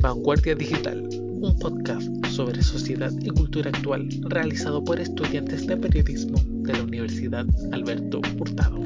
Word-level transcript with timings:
Vanguardia 0.00 0.54
Digital, 0.54 1.08
un 1.10 1.58
podcast 1.58 2.08
sobre 2.26 2.62
sociedad 2.62 3.10
y 3.20 3.30
cultura 3.30 3.70
actual 3.70 4.08
realizado 4.28 4.84
por 4.84 5.00
estudiantes 5.00 5.66
de 5.66 5.76
periodismo 5.76 6.38
de 6.62 6.72
la 6.72 6.82
Universidad 6.84 7.44
Alberto 7.72 8.20
Hurtado. 8.38 8.78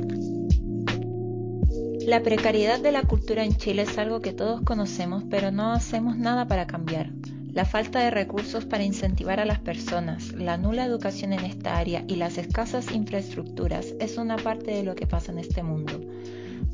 La 2.06 2.22
precariedad 2.22 2.80
de 2.80 2.92
la 2.92 3.02
cultura 3.02 3.44
en 3.44 3.54
Chile 3.56 3.82
es 3.82 3.98
algo 3.98 4.20
que 4.20 4.32
todos 4.32 4.62
conocemos, 4.62 5.22
pero 5.28 5.50
no 5.50 5.72
hacemos 5.72 6.16
nada 6.16 6.48
para 6.48 6.66
cambiar. 6.66 7.10
La 7.52 7.66
falta 7.66 8.00
de 8.00 8.10
recursos 8.10 8.64
para 8.64 8.82
incentivar 8.82 9.38
a 9.38 9.44
las 9.44 9.60
personas, 9.60 10.32
la 10.32 10.56
nula 10.56 10.86
educación 10.86 11.34
en 11.34 11.44
esta 11.44 11.76
área 11.76 12.04
y 12.08 12.16
las 12.16 12.38
escasas 12.38 12.90
infraestructuras 12.90 13.94
es 14.00 14.16
una 14.16 14.36
parte 14.36 14.70
de 14.70 14.82
lo 14.82 14.94
que 14.94 15.06
pasa 15.06 15.30
en 15.30 15.38
este 15.38 15.62
mundo. 15.62 16.00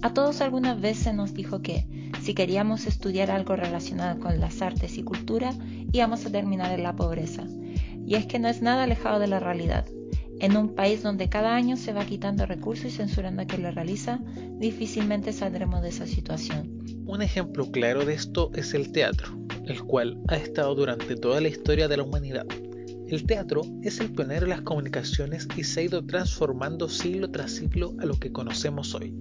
A 0.01 0.15
todos 0.15 0.41
algunas 0.41 0.81
veces 0.81 1.13
nos 1.13 1.35
dijo 1.35 1.61
que, 1.61 1.98
si 2.29 2.35
queríamos 2.35 2.87
estudiar 2.87 3.31
algo 3.31 3.57
relacionado 3.57 4.21
con 4.21 4.39
las 4.39 4.61
artes 4.61 4.99
y 4.99 5.03
cultura, 5.03 5.55
íbamos 5.93 6.27
a 6.27 6.31
terminar 6.31 6.71
en 6.73 6.83
la 6.83 6.95
pobreza. 6.95 7.45
Y 8.07 8.17
es 8.17 8.27
que 8.27 8.39
no 8.39 8.49
es 8.49 8.61
nada 8.61 8.83
alejado 8.83 9.19
de 9.19 9.29
la 9.29 9.41
realidad. 9.41 9.87
En 10.39 10.55
un 10.55 10.75
país 10.75 11.03
donde 11.03 11.31
cada 11.31 11.55
año 11.55 11.79
se 11.79 11.95
va 11.95 12.05
quitando 12.05 12.45
recursos 12.45 12.85
y 12.85 12.91
censurando 12.91 13.41
a 13.41 13.47
quien 13.47 13.63
lo 13.63 13.71
realiza, 13.71 14.21
difícilmente 14.59 15.33
saldremos 15.33 15.81
de 15.81 15.89
esa 15.89 16.07
situación. 16.07 16.85
Un 17.07 17.23
ejemplo 17.23 17.71
claro 17.71 18.05
de 18.05 18.13
esto 18.13 18.51
es 18.55 18.75
el 18.75 18.93
teatro, 18.93 19.29
el 19.65 19.83
cual 19.85 20.21
ha 20.29 20.37
estado 20.37 20.75
durante 20.75 21.17
toda 21.17 21.41
la 21.41 21.49
historia 21.49 21.89
de 21.89 21.97
la 21.97 22.03
humanidad. 22.03 22.45
El 23.09 23.25
teatro 23.25 23.63
es 23.83 24.01
el 24.01 24.13
pionero 24.13 24.43
de 24.43 24.51
las 24.51 24.61
comunicaciones 24.61 25.49
y 25.57 25.65
se 25.65 25.81
ha 25.81 25.85
ido 25.85 26.05
transformando 26.05 26.91
siglo 26.91 27.31
tras 27.31 27.53
siglo 27.53 27.95
a 28.01 28.05
lo 28.05 28.19
que 28.21 28.33
conocemos 28.33 28.95
hoy. 28.95 29.15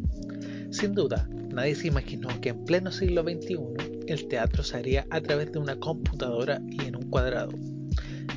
Sin 0.71 0.93
duda, 0.93 1.29
nadie 1.57 1.73
se 1.73 1.87
imaginó 1.87 2.29
que 2.39 2.49
en 2.49 2.65
pleno 2.65 2.91
siglo 2.91 3.23
XXI 3.23 3.57
el 4.05 4.27
teatro 4.27 4.63
se 4.63 4.77
haría 4.77 5.07
a 5.09 5.19
través 5.19 5.51
de 5.51 5.57
una 5.57 5.75
computadora 5.79 6.61
y 6.69 6.85
en 6.85 6.95
un 6.95 7.09
cuadrado. 7.09 7.51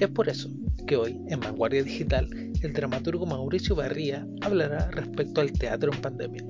Es 0.01 0.09
por 0.09 0.31
eso 0.31 0.51
que 0.87 0.97
hoy, 0.97 1.21
en 1.29 1.39
Vanguardia 1.39 1.83
Digital, 1.83 2.31
el 2.63 2.73
dramaturgo 2.73 3.27
Mauricio 3.27 3.77
Barría 3.77 4.27
hablará 4.41 4.91
respecto 4.93 5.43
al 5.43 5.53
teatro 5.53 5.93
en 5.93 6.01
pandemia. 6.01 6.45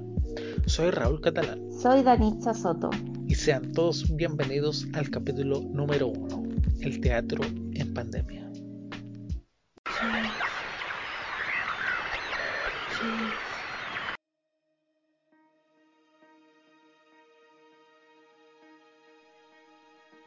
Soy 0.67 0.91
Raúl 0.91 1.20
Catalán. 1.20 1.61
Soy 1.72 2.05
Danitza 2.05 2.55
Soto. 2.55 2.91
Y 3.27 3.34
sean 3.34 3.72
todos 3.72 4.14
bienvenidos 4.14 4.87
al 4.92 5.11
capítulo 5.11 5.62
número 5.72 6.06
uno, 6.06 6.44
el 6.83 7.00
teatro 7.00 7.42
en 7.75 7.92
pandemia. 7.92 8.50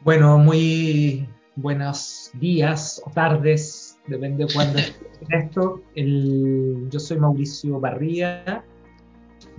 Bueno, 0.04 0.38
muy 0.38 1.26
buenos 1.56 2.30
días 2.34 3.02
o 3.06 3.12
tardes, 3.12 3.98
depende 4.08 4.46
de 4.46 4.54
cuándo 4.54 4.80
esto. 5.30 5.82
El, 5.96 6.90
yo 6.90 7.00
soy 7.00 7.20
Mauricio 7.20 7.80
Barría, 7.80 8.66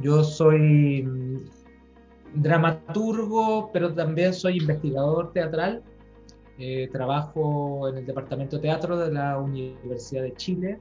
yo 0.00 0.22
soy 0.22 1.02
mm, 1.02 1.44
dramaturgo, 2.34 3.70
pero 3.72 3.94
también 3.94 4.34
soy 4.34 4.58
investigador 4.58 5.32
teatral. 5.32 5.82
Eh, 6.58 6.90
trabajo 6.92 7.88
en 7.88 7.96
el 7.96 8.06
Departamento 8.06 8.56
de 8.56 8.62
Teatro 8.64 8.98
de 8.98 9.12
la 9.14 9.38
Universidad 9.38 10.24
de 10.24 10.34
Chile. 10.34 10.78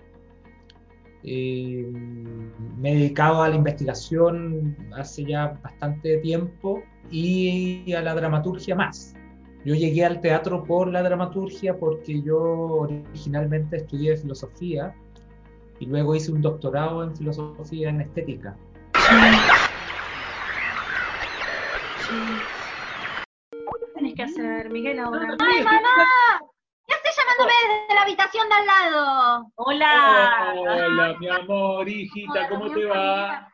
Eh, 1.23 1.89
me 2.77 2.92
he 2.92 2.95
dedicado 2.95 3.44
a 3.44 3.48
la 3.48 3.55
investigación 3.55 4.75
hace 4.94 5.23
ya 5.23 5.58
bastante 5.64 6.17
tiempo 6.17 6.83
y 7.09 7.94
a 7.94 8.02
la 8.02 8.14
dramaturgia 8.14 8.75
más. 8.75 9.16
Yo 9.66 9.75
llegué 9.75 10.03
al 10.03 10.19
teatro 10.19 10.66
por 10.66 10.92
la 10.92 11.02
dramaturgia 11.02 11.78
porque 11.78 12.22
yo 12.22 12.38
originalmente 12.42 13.78
estudié 13.78 14.17
filosofía 14.17 14.94
y 15.80 15.86
luego 15.86 16.15
hice 16.15 16.33
un 16.33 16.42
doctorado 16.42 17.02
en 17.04 17.15
filosofía 17.15 17.89
en 17.89 18.02
estética. 18.02 18.58
¿Qué 23.80 23.86
tenés 23.95 24.15
que 24.15 24.23
hacer, 24.23 24.70
Miguel, 24.70 24.99
ahora? 24.99 25.37
¡Ay, 25.39 25.64
mamá! 25.64 26.42
¿Qué 26.86 26.93
haces 26.95 27.16
llamándome 27.17 27.54
desde 27.61 27.95
la 27.95 28.02
habitación 28.02 28.49
de 28.49 28.55
al 28.55 28.66
lado? 28.66 29.52
Hola. 29.55 30.54
Hola, 30.58 31.16
mi 31.20 31.30
amor, 31.30 31.87
hijita, 31.87 32.49
¿cómo 32.49 32.70
te 32.70 32.83
va? 32.83 33.52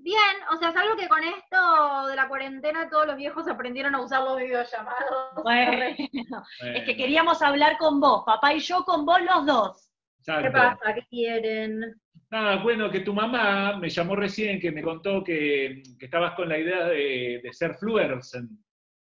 Bien, 0.00 0.36
o 0.52 0.56
sea, 0.56 0.72
salvo 0.72 0.96
que 0.96 1.08
con 1.08 1.22
esto 1.22 2.06
de 2.06 2.16
la 2.16 2.28
cuarentena 2.28 2.88
todos 2.88 3.06
los 3.06 3.16
viejos 3.16 3.48
aprendieron 3.48 3.94
a 3.94 4.00
usar 4.00 4.22
los 4.22 4.38
videollamados. 4.38 5.42
Bueno, 5.42 5.96
es 6.74 6.84
que 6.84 6.96
queríamos 6.96 7.42
hablar 7.42 7.78
con 7.78 8.00
vos, 8.00 8.22
papá 8.24 8.54
y 8.54 8.60
yo 8.60 8.84
con 8.84 9.04
vos 9.04 9.20
los 9.22 9.46
dos. 9.46 9.90
¿Qué 10.24 10.50
pasa? 10.50 10.94
¿Qué 10.94 11.06
quieren? 11.08 12.00
Nada, 12.30 12.62
bueno, 12.62 12.90
que 12.90 13.00
tu 13.00 13.14
mamá 13.14 13.76
me 13.78 13.88
llamó 13.88 14.14
recién, 14.14 14.60
que 14.60 14.70
me 14.70 14.82
contó 14.82 15.24
que, 15.24 15.82
que 15.98 16.04
estabas 16.04 16.34
con 16.34 16.48
la 16.48 16.58
idea 16.58 16.84
de, 16.84 17.40
de 17.42 17.52
ser 17.52 17.74
fluencer. 17.74 18.42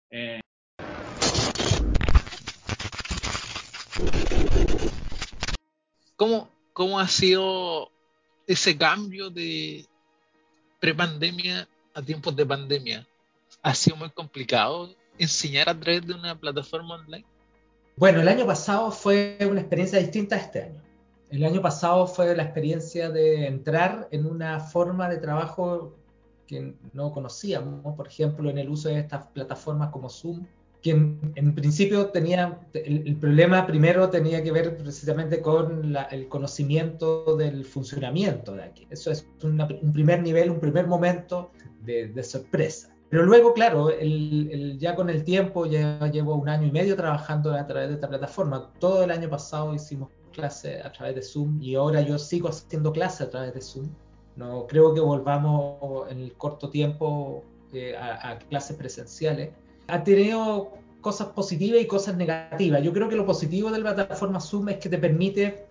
Eh, 0.09 0.39
¿Cómo, 6.15 6.49
¿Cómo 6.73 6.99
ha 6.99 7.07
sido 7.07 7.91
ese 8.47 8.77
cambio 8.77 9.29
de 9.29 9.85
prepandemia 10.79 11.67
a 11.93 12.01
tiempos 12.01 12.35
de 12.35 12.45
pandemia? 12.45 13.07
¿Ha 13.61 13.73
sido 13.73 13.97
muy 13.97 14.09
complicado 14.09 14.93
enseñar 15.17 15.69
a 15.69 15.79
través 15.79 16.05
de 16.05 16.13
una 16.13 16.39
plataforma 16.39 16.95
online? 16.95 17.25
Bueno, 17.95 18.21
el 18.21 18.27
año 18.27 18.45
pasado 18.45 18.91
fue 18.91 19.37
una 19.49 19.61
experiencia 19.61 19.99
distinta 19.99 20.35
a 20.35 20.39
este 20.39 20.63
año. 20.63 20.81
El 21.29 21.43
año 21.43 21.61
pasado 21.61 22.07
fue 22.07 22.35
la 22.35 22.43
experiencia 22.43 23.09
de 23.09 23.47
entrar 23.47 24.07
en 24.11 24.25
una 24.25 24.59
forma 24.59 25.09
de 25.09 25.17
trabajo 25.17 25.95
que 26.45 26.75
no 26.93 27.11
conocíamos, 27.11 27.95
por 27.95 28.07
ejemplo, 28.07 28.49
en 28.49 28.57
el 28.57 28.69
uso 28.69 28.87
de 28.89 28.99
estas 28.99 29.27
plataformas 29.27 29.89
como 29.89 30.09
Zoom, 30.09 30.45
que 30.87 30.93
en, 30.93 31.33
en 31.35 31.53
principio 31.53 32.07
tenía, 32.07 32.59
el, 32.73 33.07
el, 33.07 33.15
problema 33.17 33.67
primero 33.67 34.09
tenía 34.09 34.41
que 34.41 34.53
ver 34.53 34.77
precisamente 34.77 35.41
con 35.41 35.91
la, 35.91 36.03
el 36.03 36.29
conocimiento 36.29 37.35
del 37.35 37.65
funcionamiento 37.65 38.53
de 38.53 38.63
aquí. 38.63 38.87
Eso 38.89 39.11
es 39.11 39.27
una, 39.43 39.67
un 39.81 39.91
primer 39.91 40.21
nivel, 40.23 40.49
un 40.49 40.61
primer 40.61 40.87
momento 40.87 41.51
de, 41.83 42.07
de 42.07 42.23
sorpresa. 42.23 42.89
Pero 43.09 43.25
luego, 43.25 43.53
claro, 43.53 43.89
el, 43.89 44.49
el, 44.51 44.79
ya 44.79 44.95
con 44.95 45.09
el 45.09 45.25
tiempo, 45.25 45.65
ya 45.65 45.99
llevo 46.07 46.35
un 46.35 46.47
año 46.47 46.67
y 46.67 46.71
medio 46.71 46.95
trabajando 46.95 47.53
a 47.53 47.67
través 47.67 47.89
de 47.89 47.95
esta 47.95 48.07
plataforma. 48.07 48.71
Todo 48.79 49.03
el 49.03 49.11
año 49.11 49.29
pasado 49.29 49.73
hicimos 49.73 50.09
clases 50.31 50.85
a 50.85 50.91
través 50.93 51.15
de 51.15 51.21
Zoom 51.21 51.61
y 51.61 51.75
ahora 51.75 52.01
yo 52.01 52.17
sigo 52.17 52.47
haciendo 52.47 52.93
clases 52.93 53.27
a 53.27 53.29
través 53.29 53.53
de 53.53 53.61
Zoom. 53.61 53.89
No 54.37 54.67
creo 54.67 54.93
que 54.93 55.01
volvamos 55.01 56.09
en 56.11 56.19
el 56.19 56.33
corto 56.33 56.69
tiempo 56.69 57.43
eh, 57.73 57.95
a, 57.97 58.31
a, 58.31 58.39
clases 58.39 58.77
presenciales. 58.77 59.49
Ha 59.87 60.03
tenido 60.03 60.73
cosas 61.01 61.27
positivas 61.27 61.81
y 61.81 61.87
cosas 61.87 62.17
negativas. 62.17 62.81
Yo 62.83 62.93
creo 62.93 63.07
que 63.09 63.15
lo 63.15 63.25
positivo 63.25 63.71
de 63.71 63.79
la 63.79 63.95
plataforma 63.95 64.39
Zoom 64.39 64.69
es 64.69 64.77
que 64.77 64.89
te 64.89 64.97
permite 64.97 65.65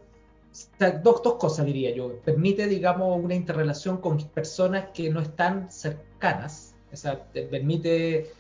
dos, 1.02 1.22
dos 1.22 1.34
cosas 1.34 1.66
diría 1.66 1.94
yo. 1.94 2.18
Permite, 2.24 2.66
digamos, 2.66 3.22
una 3.22 3.34
interrelación 3.34 3.98
con 3.98 4.18
personas 4.28 4.86
que 4.94 5.10
no 5.10 5.20
están 5.20 5.70
cercanas. 5.70 6.74
O 6.92 6.96
sea, 6.96 7.24
te 7.32 7.42
permite 7.42 8.30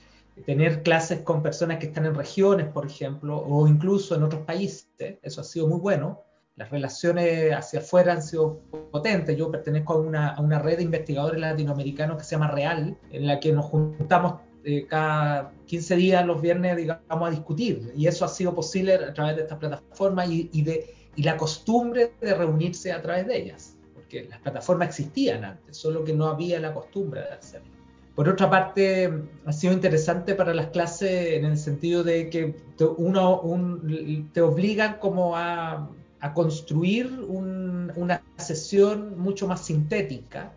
tener 0.44 0.82
clases 0.82 1.20
con 1.20 1.42
personas 1.42 1.78
que 1.78 1.86
están 1.86 2.06
en 2.06 2.14
regiones, 2.14 2.66
por 2.66 2.86
ejemplo, 2.86 3.38
o 3.38 3.66
incluso 3.68 4.14
en 4.14 4.22
otros 4.22 4.42
países. 4.42 5.18
Eso 5.22 5.40
ha 5.40 5.44
sido 5.44 5.66
muy 5.66 5.80
bueno 5.80 6.26
las 6.56 6.70
relaciones 6.70 7.52
hacia 7.52 7.80
afuera 7.80 8.14
han 8.14 8.22
sido 8.22 8.60
potentes. 8.90 9.36
Yo 9.36 9.50
pertenezco 9.50 9.92
a 9.92 9.98
una, 9.98 10.28
a 10.30 10.40
una 10.40 10.58
red 10.58 10.78
de 10.78 10.84
investigadores 10.84 11.38
latinoamericanos 11.38 12.16
que 12.16 12.24
se 12.24 12.30
llama 12.34 12.50
Real, 12.50 12.96
en 13.10 13.26
la 13.26 13.38
que 13.38 13.52
nos 13.52 13.66
juntamos 13.66 14.40
eh, 14.66 14.86
cada 14.86 15.52
15 15.66 15.96
días 15.96 16.26
los 16.26 16.42
viernes, 16.42 16.76
digamos, 16.76 17.28
a 17.28 17.30
discutir. 17.30 17.92
Y 17.96 18.06
eso 18.06 18.24
ha 18.24 18.28
sido 18.28 18.54
posible 18.54 18.94
a 18.94 19.14
través 19.14 19.36
de 19.36 19.42
esta 19.42 19.58
plataforma 19.58 20.26
y, 20.26 20.50
y, 20.52 20.62
de, 20.62 20.94
y 21.16 21.22
la 21.22 21.36
costumbre 21.36 22.12
de 22.20 22.34
reunirse 22.34 22.92
a 22.92 23.00
través 23.00 23.26
de 23.26 23.38
ellas. 23.38 23.76
Porque 23.94 24.24
las 24.24 24.40
plataformas 24.40 24.88
existían 24.88 25.44
antes, 25.44 25.76
solo 25.76 26.04
que 26.04 26.12
no 26.12 26.26
había 26.26 26.60
la 26.60 26.74
costumbre 26.74 27.22
de 27.22 27.28
hacerlo. 27.28 27.68
Por 28.14 28.28
otra 28.28 28.50
parte, 28.50 29.12
ha 29.44 29.52
sido 29.52 29.72
interesante 29.72 30.34
para 30.34 30.52
las 30.52 30.68
clases 30.68 31.34
en 31.34 31.44
el 31.44 31.56
sentido 31.56 32.02
de 32.02 32.30
que 32.30 32.54
te, 32.76 32.84
uno 32.84 33.40
un, 33.40 34.30
te 34.32 34.40
obligan 34.40 34.98
como 34.98 35.36
a 35.36 35.88
a 36.20 36.34
construir 36.34 37.06
un, 37.28 37.92
una 37.96 38.22
sesión 38.36 39.18
mucho 39.18 39.46
más 39.46 39.64
sintética. 39.64 40.52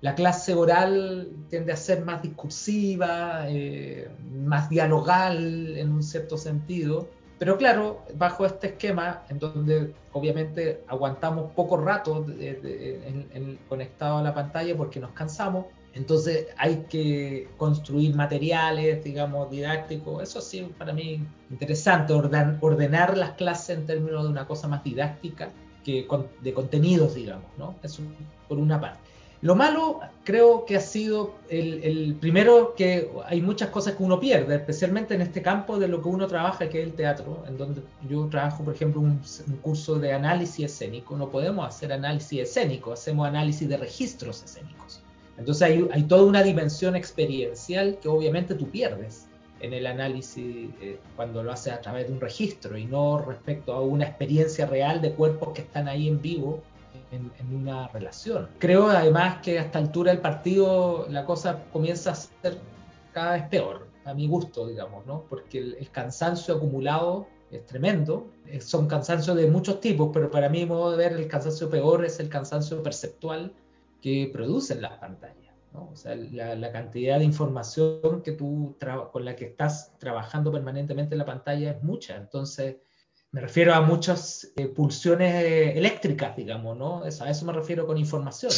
La 0.00 0.14
clase 0.14 0.54
oral 0.54 1.28
tiende 1.50 1.72
a 1.72 1.76
ser 1.76 2.04
más 2.04 2.22
discursiva, 2.22 3.46
eh, 3.48 4.08
más 4.32 4.70
dialogal 4.70 5.76
en 5.76 5.90
un 5.90 6.02
cierto 6.02 6.36
sentido, 6.36 7.08
pero 7.38 7.56
claro, 7.56 8.02
bajo 8.16 8.44
este 8.46 8.68
esquema, 8.68 9.22
en 9.28 9.38
donde 9.38 9.94
obviamente 10.12 10.82
aguantamos 10.88 11.52
poco 11.52 11.76
rato 11.76 12.22
de, 12.22 12.54
de, 12.54 13.08
en, 13.08 13.28
en, 13.32 13.58
conectado 13.68 14.18
a 14.18 14.22
la 14.22 14.34
pantalla 14.34 14.76
porque 14.76 14.98
nos 14.98 15.12
cansamos, 15.12 15.66
Entonces 15.94 16.48
hay 16.56 16.84
que 16.88 17.48
construir 17.56 18.14
materiales, 18.14 19.02
digamos, 19.02 19.50
didácticos. 19.50 20.22
Eso 20.22 20.40
sí, 20.40 20.62
para 20.78 20.92
mí 20.92 21.24
interesante, 21.50 22.12
ordenar 22.12 23.16
las 23.16 23.32
clases 23.32 23.78
en 23.78 23.86
términos 23.86 24.24
de 24.24 24.30
una 24.30 24.46
cosa 24.46 24.68
más 24.68 24.82
didáctica 24.84 25.50
que 25.84 26.06
de 26.40 26.52
contenidos, 26.54 27.14
digamos, 27.14 27.46
¿no? 27.56 27.76
Eso 27.82 28.02
por 28.48 28.58
una 28.58 28.80
parte. 28.80 29.07
Lo 29.40 29.54
malo 29.54 30.00
creo 30.24 30.64
que 30.64 30.76
ha 30.76 30.80
sido 30.80 31.34
el, 31.48 32.16
primero 32.20 32.74
que 32.74 33.08
hay 33.26 33.40
muchas 33.40 33.70
cosas 33.70 33.94
que 33.94 34.02
uno 34.02 34.18
pierde, 34.18 34.56
especialmente 34.56 35.14
en 35.14 35.20
este 35.20 35.42
campo 35.42 35.78
de 35.78 35.86
lo 35.86 36.02
que 36.02 36.08
uno 36.08 36.26
trabaja, 36.26 36.68
que 36.68 36.80
es 36.80 36.88
el 36.88 36.94
teatro, 36.94 37.44
en 37.46 37.56
donde 37.56 37.82
yo 38.08 38.26
trabajo, 38.26 38.64
por 38.64 38.74
ejemplo, 38.74 39.00
un, 39.00 39.20
curso 39.62 39.98
de 40.00 40.12
análisis 40.12 40.64
escénico. 40.64 41.16
No 41.16 41.30
podemos 41.30 41.68
hacer 41.68 41.92
análisis 41.92 42.40
escénico, 42.40 42.92
hacemos 42.92 43.28
análisis 43.28 43.68
de 43.68 43.76
registros 43.76 44.42
escénicos. 44.42 45.02
Entonces 45.36 45.62
hay, 45.62 45.88
hay 45.92 46.02
toda 46.02 46.24
una 46.24 46.42
dimensión 46.42 46.96
experiencial 46.96 47.98
que 48.02 48.08
obviamente 48.08 48.56
tú 48.56 48.68
pierdes 48.68 49.28
en 49.60 49.72
el 49.72 49.86
análisis 49.86 50.68
eh, 50.80 50.98
cuando 51.14 51.44
lo 51.44 51.52
haces 51.52 51.72
a 51.72 51.80
través 51.80 52.08
de 52.08 52.12
un 52.12 52.20
registro 52.20 52.76
y 52.76 52.86
no 52.86 53.18
respecto 53.18 53.72
a 53.72 53.80
una 53.80 54.04
experiencia 54.04 54.66
real 54.66 55.00
de 55.00 55.12
cuerpos 55.12 55.50
que 55.54 55.62
están 55.62 55.86
ahí 55.86 56.08
en 56.08 56.20
vivo 56.20 56.62
en, 57.10 57.54
una 57.54 57.88
relación. 57.88 58.48
Creo 58.58 58.88
además 58.88 59.40
que 59.42 59.58
a 59.58 59.62
esta 59.62 59.78
altura 59.78 60.12
del 60.12 60.20
partido 60.20 61.06
la 61.08 61.24
cosa 61.24 61.64
comienza 61.72 62.12
a 62.12 62.14
ser 62.14 62.58
cada 63.12 63.32
vez 63.32 63.48
peor, 63.48 63.88
a 64.04 64.14
mi 64.14 64.26
gusto, 64.26 64.66
digamos, 64.66 65.06
¿no? 65.06 65.24
Porque 65.28 65.58
el, 65.58 65.90
cansancio 65.90 66.56
acumulado 66.56 67.26
es 67.50 67.64
tremendo. 67.66 68.28
Eh, 68.46 68.60
son 68.60 68.86
cansancios 68.86 69.36
de 69.36 69.46
muchos 69.46 69.80
tipos, 69.80 70.10
pero 70.12 70.30
para 70.30 70.48
mí, 70.48 70.64
modo 70.66 70.92
de 70.92 70.98
ver, 70.98 71.12
el 71.12 71.28
cansancio 71.28 71.68
peor 71.68 72.04
es 72.04 72.20
el 72.20 72.28
cansancio 72.28 72.82
perceptual 72.82 73.52
que 74.00 74.30
producen 74.32 74.82
las 74.82 74.98
pantallas. 74.98 75.54
¿no? 75.72 75.90
O 75.92 75.96
sea, 75.96 76.14
la, 76.14 76.72
cantidad 76.72 77.18
de 77.18 77.24
información 77.24 78.22
que 78.22 78.32
tú 78.32 78.76
con 79.12 79.24
la 79.24 79.36
que 79.36 79.46
estás 79.46 79.92
trabajando 79.98 80.52
permanentemente 80.52 81.14
en 81.14 81.18
la 81.18 81.26
pantalla 81.26 81.72
es 81.72 81.82
mucha. 81.82 82.16
Entonces, 82.16 82.76
me 83.32 83.40
refiero 83.40 83.74
a 83.74 83.80
muchas 83.80 84.52
eh, 84.56 84.66
pulsiones 84.66 85.34
eh, 85.34 85.78
eléctricas, 85.78 86.36
digamos, 86.36 86.76
¿no? 86.76 87.02
a 87.04 87.30
eso 87.30 87.44
me 87.44 87.52
refiero 87.52 87.86
con 87.86 87.98
información. 87.98 88.52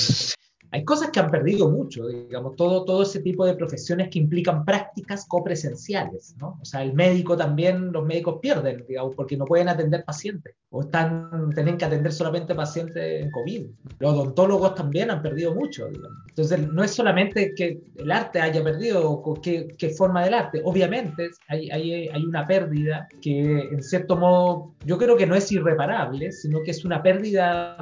Hay 0.72 0.84
cosas 0.84 1.10
que 1.10 1.18
han 1.18 1.30
perdido 1.30 1.68
mucho, 1.68 2.06
digamos, 2.06 2.54
todo, 2.54 2.84
todo 2.84 3.02
ese 3.02 3.20
tipo 3.20 3.44
de 3.44 3.54
profesiones 3.54 4.08
que 4.08 4.20
implican 4.20 4.64
prácticas 4.64 5.26
copresenciales, 5.26 6.36
¿no? 6.38 6.58
O 6.60 6.64
sea, 6.64 6.82
el 6.82 6.94
médico 6.94 7.36
también, 7.36 7.92
los 7.92 8.06
médicos 8.06 8.38
pierden, 8.40 8.84
digamos, 8.86 9.14
porque 9.16 9.36
no 9.36 9.44
pueden 9.46 9.68
atender 9.68 10.04
pacientes, 10.04 10.54
o 10.70 10.82
están, 10.82 11.50
tienen 11.54 11.76
que 11.76 11.84
atender 11.84 12.12
solamente 12.12 12.54
pacientes 12.54 13.24
en 13.24 13.30
COVID. 13.32 13.66
Los 13.98 14.12
odontólogos 14.12 14.74
también 14.76 15.10
han 15.10 15.22
perdido 15.22 15.54
mucho, 15.54 15.88
digamos. 15.88 16.18
Entonces, 16.28 16.72
no 16.72 16.84
es 16.84 16.92
solamente 16.92 17.52
que 17.56 17.80
el 17.96 18.12
arte 18.12 18.40
haya 18.40 18.62
perdido, 18.62 19.22
qué, 19.42 19.74
qué 19.76 19.90
forma 19.90 20.24
del 20.24 20.34
arte, 20.34 20.60
obviamente 20.64 21.30
hay, 21.48 21.68
hay, 21.70 22.08
hay 22.08 22.24
una 22.24 22.46
pérdida 22.46 23.08
que, 23.20 23.68
en 23.72 23.82
cierto 23.82 24.16
modo, 24.16 24.74
yo 24.84 24.98
creo 24.98 25.16
que 25.16 25.26
no 25.26 25.34
es 25.34 25.50
irreparable, 25.50 26.30
sino 26.30 26.62
que 26.62 26.70
es 26.70 26.84
una 26.84 27.02
pérdida 27.02 27.76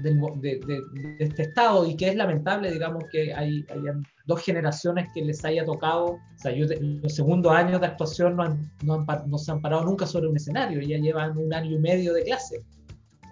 de, 0.00 0.82
este 1.18 1.42
estado 1.42 1.86
y 1.86 1.96
que 1.96 2.08
es 2.08 2.16
lamentable, 2.16 2.70
digamos, 2.70 3.04
que 3.10 3.32
hay, 3.34 3.64
hayan 3.70 4.02
dos 4.26 4.42
generaciones 4.42 5.08
que 5.14 5.22
les 5.22 5.44
haya 5.44 5.64
tocado, 5.64 6.04
o 6.04 6.38
sea, 6.38 6.52
yo 6.52 6.66
los 6.80 7.14
segundos 7.14 7.52
años 7.52 7.80
de 7.80 7.86
actuación 7.86 8.36
no, 8.36 8.44
han, 8.44 8.70
no, 8.84 9.04
no 9.26 9.38
se 9.38 9.52
han 9.52 9.60
parado 9.60 9.84
nunca 9.84 10.06
sobre 10.06 10.28
un 10.28 10.36
escenario, 10.36 10.80
ya 10.80 10.98
llevan 10.98 11.36
un 11.36 11.52
año 11.52 11.72
y 11.72 11.78
medio 11.78 12.14
de 12.14 12.24
clase. 12.24 12.64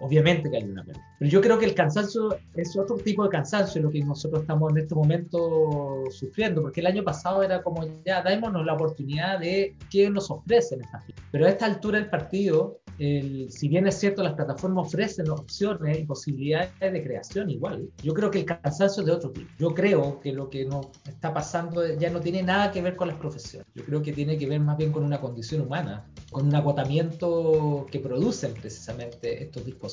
Obviamente 0.01 0.49
que 0.49 0.57
hay 0.57 0.63
una 0.63 0.83
pérdida. 0.83 1.05
Pero 1.19 1.31
yo 1.31 1.41
creo 1.41 1.59
que 1.59 1.65
el 1.65 1.75
cansancio 1.75 2.35
es 2.55 2.75
otro 2.75 2.97
tipo 2.97 3.23
de 3.23 3.29
cansancio 3.29 3.81
lo 3.81 3.91
que 3.91 4.03
nosotros 4.03 4.41
estamos 4.41 4.71
en 4.71 4.79
este 4.79 4.95
momento 4.95 6.03
sufriendo, 6.09 6.63
porque 6.63 6.79
el 6.79 6.87
año 6.87 7.03
pasado 7.03 7.43
era 7.43 7.61
como 7.61 7.85
ya, 8.03 8.23
démonos 8.23 8.65
la 8.65 8.73
oportunidad 8.73 9.39
de 9.39 9.75
qué 9.91 10.09
nos 10.09 10.31
ofrecen 10.31 10.81
estas 10.81 11.05
Pero 11.31 11.45
a 11.45 11.49
esta 11.49 11.67
altura 11.67 11.99
del 11.99 12.09
partido, 12.09 12.79
si 12.97 13.67
bien 13.67 13.87
es 13.87 13.95
cierto, 13.95 14.23
las 14.23 14.33
plataformas 14.33 14.87
ofrecen 14.87 15.29
opciones 15.29 15.99
y 15.99 16.03
posibilidades 16.03 16.71
de 16.79 17.03
creación 17.03 17.49
igual, 17.49 17.87
yo 18.03 18.13
creo 18.13 18.31
que 18.31 18.39
el 18.39 18.45
cansancio 18.45 19.01
es 19.01 19.05
de 19.05 19.11
otro 19.11 19.31
tipo. 19.31 19.49
Yo 19.59 19.73
creo 19.73 20.19
que 20.19 20.33
lo 20.33 20.49
que 20.49 20.65
nos 20.65 20.87
está 21.07 21.33
pasando 21.33 21.87
ya 21.95 22.09
no 22.09 22.19
tiene 22.19 22.41
nada 22.41 22.71
que 22.71 22.81
ver 22.81 22.95
con 22.95 23.07
las 23.07 23.17
profesiones. 23.17 23.67
Yo 23.75 23.85
creo 23.85 24.01
que 24.01 24.13
tiene 24.13 24.37
que 24.37 24.47
ver 24.47 24.59
más 24.59 24.77
bien 24.77 24.91
con 24.91 25.03
una 25.03 25.21
condición 25.21 25.61
humana, 25.61 26.05
con 26.31 26.47
un 26.47 26.55
agotamiento 26.55 27.85
que 27.91 27.99
producen 27.99 28.53
precisamente 28.53 29.43
estos 29.43 29.63
dispositivos. 29.63 29.90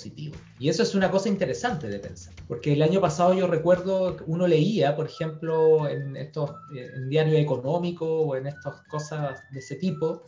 Y 0.58 0.68
eso 0.68 0.82
es 0.82 0.94
una 0.94 1.10
cosa 1.10 1.28
interesante 1.28 1.88
de 1.88 1.98
pensar, 1.98 2.34
porque 2.46 2.72
el 2.72 2.82
año 2.82 3.00
pasado 3.00 3.34
yo 3.34 3.46
recuerdo 3.46 4.16
uno 4.26 4.46
leía, 4.46 4.96
por 4.96 5.06
ejemplo, 5.06 5.88
en 5.88 6.16
estos 6.16 6.50
en 6.74 7.08
diarios 7.08 7.38
económicos 7.38 8.08
o 8.10 8.36
en 8.36 8.46
estas 8.46 8.82
cosas 8.88 9.40
de 9.50 9.58
ese 9.58 9.76
tipo, 9.76 10.24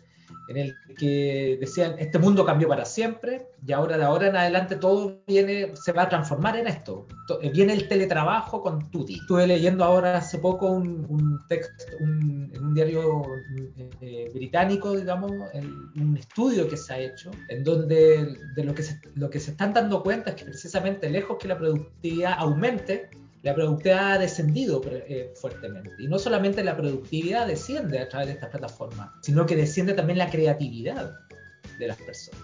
en 0.48 0.56
el 0.56 0.74
que 0.98 1.58
decían, 1.60 1.94
este 1.98 2.18
mundo 2.18 2.44
cambió 2.44 2.68
para 2.68 2.84
siempre 2.84 3.46
y 3.66 3.72
ahora 3.72 3.96
de 3.96 4.04
ahora 4.04 4.28
en 4.28 4.36
adelante 4.36 4.76
todo 4.76 5.22
viene, 5.26 5.76
se 5.76 5.92
va 5.92 6.02
a 6.02 6.08
transformar 6.08 6.56
en 6.56 6.66
esto. 6.66 7.06
Eh, 7.40 7.50
viene 7.50 7.72
el 7.72 7.88
teletrabajo 7.88 8.62
con 8.62 8.90
Tutti. 8.90 9.14
Estuve 9.14 9.46
leyendo 9.46 9.84
ahora 9.84 10.16
hace 10.16 10.38
poco 10.38 10.66
un, 10.66 11.38
texto 11.48 11.84
en 12.00 12.52
un 12.60 12.74
diario 12.74 13.22
eh, 14.00 14.30
británico, 14.34 14.96
digamos, 14.96 15.30
un 15.96 16.16
estudio 16.16 16.68
que 16.68 16.76
se 16.76 16.94
ha 16.94 16.98
hecho, 16.98 17.30
en 17.48 17.62
donde 17.62 18.36
de 18.54 18.64
lo 18.64 18.74
que, 18.74 18.82
lo 19.14 19.30
que 19.30 19.40
se 19.40 19.52
están 19.52 19.72
dando 19.72 20.02
cuenta 20.02 20.30
es 20.30 20.36
que 20.36 20.44
precisamente 20.44 21.10
lejos 21.10 21.36
que 21.38 21.48
la 21.48 21.58
productividad 21.58 22.34
aumente, 22.38 23.10
la 23.42 23.54
productividad 23.54 24.12
ha 24.12 24.18
descendido 24.18 24.82
eh, 24.86 25.32
fuertemente. 25.34 25.90
Y 25.98 26.08
no 26.08 26.18
solamente 26.18 26.62
la 26.62 26.76
productividad 26.76 27.46
desciende 27.46 27.98
a 27.98 28.08
través 28.08 28.28
de 28.28 28.34
estas 28.34 28.50
plataformas, 28.50 29.10
sino 29.22 29.46
que 29.46 29.56
desciende 29.56 29.94
también 29.94 30.18
la 30.18 30.30
creatividad 30.30 31.12
de 31.78 31.88
las 31.88 31.96
personas. 31.96 32.40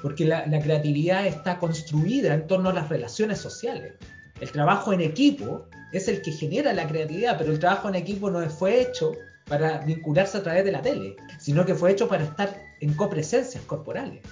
Porque 0.00 0.24
la, 0.24 0.44
creatividad 0.60 1.26
está 1.26 1.58
construida 1.58 2.34
en 2.34 2.46
torno 2.46 2.70
a 2.70 2.72
las 2.72 2.88
relaciones 2.88 3.38
sociales. 3.38 3.94
El 4.40 4.50
trabajo 4.50 4.92
en 4.92 5.00
equipo 5.00 5.68
es 5.92 6.08
el 6.08 6.22
que 6.22 6.32
genera 6.32 6.72
la 6.72 6.88
creatividad, 6.88 7.38
pero 7.38 7.52
el 7.52 7.58
trabajo 7.58 7.88
en 7.88 7.94
equipo 7.94 8.30
no 8.30 8.40
fue 8.50 8.80
hecho 8.80 9.12
para 9.46 9.78
vincularse 9.78 10.38
a 10.38 10.42
través 10.42 10.64
de 10.64 10.72
la 10.72 10.82
tele, 10.82 11.14
sino 11.38 11.64
que 11.64 11.74
fue 11.74 11.92
hecho 11.92 12.08
para 12.08 12.24
estar 12.24 12.56
en 12.80 12.94
copresencias 12.94 13.62
corporales. 13.64 14.22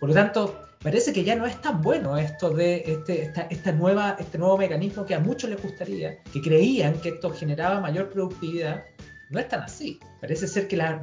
Por 0.00 0.08
lo 0.08 0.14
tanto, 0.14 0.66
parece 0.82 1.12
que 1.12 1.24
ya 1.24 1.36
no 1.36 1.46
es 1.46 1.60
tan 1.60 1.80
bueno 1.80 2.16
esto 2.16 2.50
de 2.50 2.82
este, 2.86 3.32
esta, 3.50 3.72
nueva, 3.72 4.16
este 4.18 4.38
nuevo 4.38 4.58
mecanismo 4.58 5.06
que 5.06 5.14
a 5.14 5.20
muchos 5.20 5.50
les 5.50 5.62
gustaría, 5.62 6.22
que 6.24 6.42
creían 6.42 7.00
que 7.00 7.10
esto 7.10 7.30
generaba 7.30 7.80
mayor 7.80 8.10
productividad. 8.10 8.84
No 9.30 9.40
es 9.40 9.48
tan 9.48 9.62
así. 9.62 9.98
Parece 10.20 10.46
ser 10.46 10.68
que 10.68 10.76
la, 10.76 11.00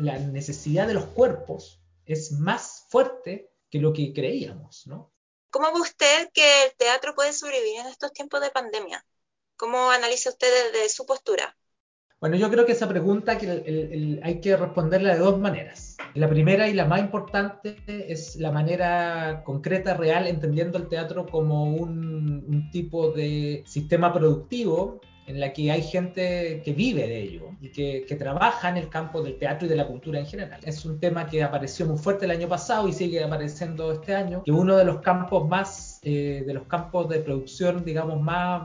la, 0.00 0.18
necesidad 0.18 0.86
de 0.86 0.94
los 0.94 1.04
cuerpos 1.06 1.80
es 2.06 2.32
más 2.32 2.86
fuerte 2.88 3.50
que 3.70 3.78
lo 3.78 3.92
que 3.92 4.14
creíamos, 4.14 4.86
¿no? 4.86 5.12
¿Cómo 5.50 5.72
ve 5.72 5.80
usted 5.80 6.30
que 6.32 6.64
el 6.64 6.72
teatro 6.76 7.14
puede 7.14 7.32
sobrevivir 7.32 7.80
en 7.80 7.86
estos 7.86 8.12
tiempos 8.12 8.40
de 8.40 8.50
pandemia? 8.50 9.04
¿Cómo 9.56 9.90
analiza 9.90 10.30
usted 10.30 10.48
desde 10.72 10.88
su 10.88 11.06
postura? 11.06 11.56
Bueno, 12.20 12.36
yo 12.36 12.50
creo 12.50 12.64
que 12.64 12.72
esa 12.72 12.88
pregunta 12.88 13.38
que 13.38 14.20
hay 14.22 14.40
que 14.40 14.56
responderla 14.56 15.14
de 15.14 15.20
dos 15.20 15.38
maneras. 15.38 15.85
La 16.16 16.30
primera 16.30 16.66
y 16.66 16.72
la 16.72 16.86
más 16.86 17.00
importante 17.00 17.76
es 17.86 18.36
la 18.36 18.50
manera 18.50 19.42
concreta, 19.44 19.92
real, 19.94 20.26
entendiendo 20.26 20.78
el 20.78 20.88
teatro 20.88 21.26
como 21.26 21.64
un, 21.64 22.70
tipo 22.72 23.10
de 23.10 23.62
sistema 23.66 24.12
productivo 24.12 25.00
en 25.26 25.40
la 25.40 25.52
que 25.52 25.70
hay 25.70 25.82
gente 25.82 26.62
que 26.64 26.72
vive 26.72 27.06
de 27.06 27.20
ello 27.20 27.50
y 27.60 27.70
que, 27.70 28.04
que, 28.08 28.16
trabaja 28.16 28.70
en 28.70 28.76
el 28.78 28.88
campo 28.88 29.22
del 29.22 29.38
teatro 29.38 29.66
y 29.66 29.68
de 29.68 29.76
la 29.76 29.86
cultura 29.86 30.18
en 30.18 30.26
general. 30.26 30.60
Es 30.64 30.84
un 30.84 30.98
tema 30.98 31.26
que 31.26 31.42
apareció 31.42 31.84
muy 31.84 31.98
fuerte 31.98 32.24
el 32.24 32.30
año 32.30 32.48
pasado 32.48 32.88
y 32.88 32.92
sigue 32.92 33.22
apareciendo 33.22 33.92
este 33.92 34.14
año, 34.14 34.42
que 34.44 34.52
uno 34.52 34.76
de 34.76 34.84
los 34.84 35.00
campos 35.00 35.46
más, 35.48 35.95
eh, 36.08 36.44
de 36.46 36.54
los 36.54 36.68
campos 36.68 37.08
de 37.08 37.18
producción, 37.18 37.84
digamos, 37.84 38.22
más, 38.22 38.62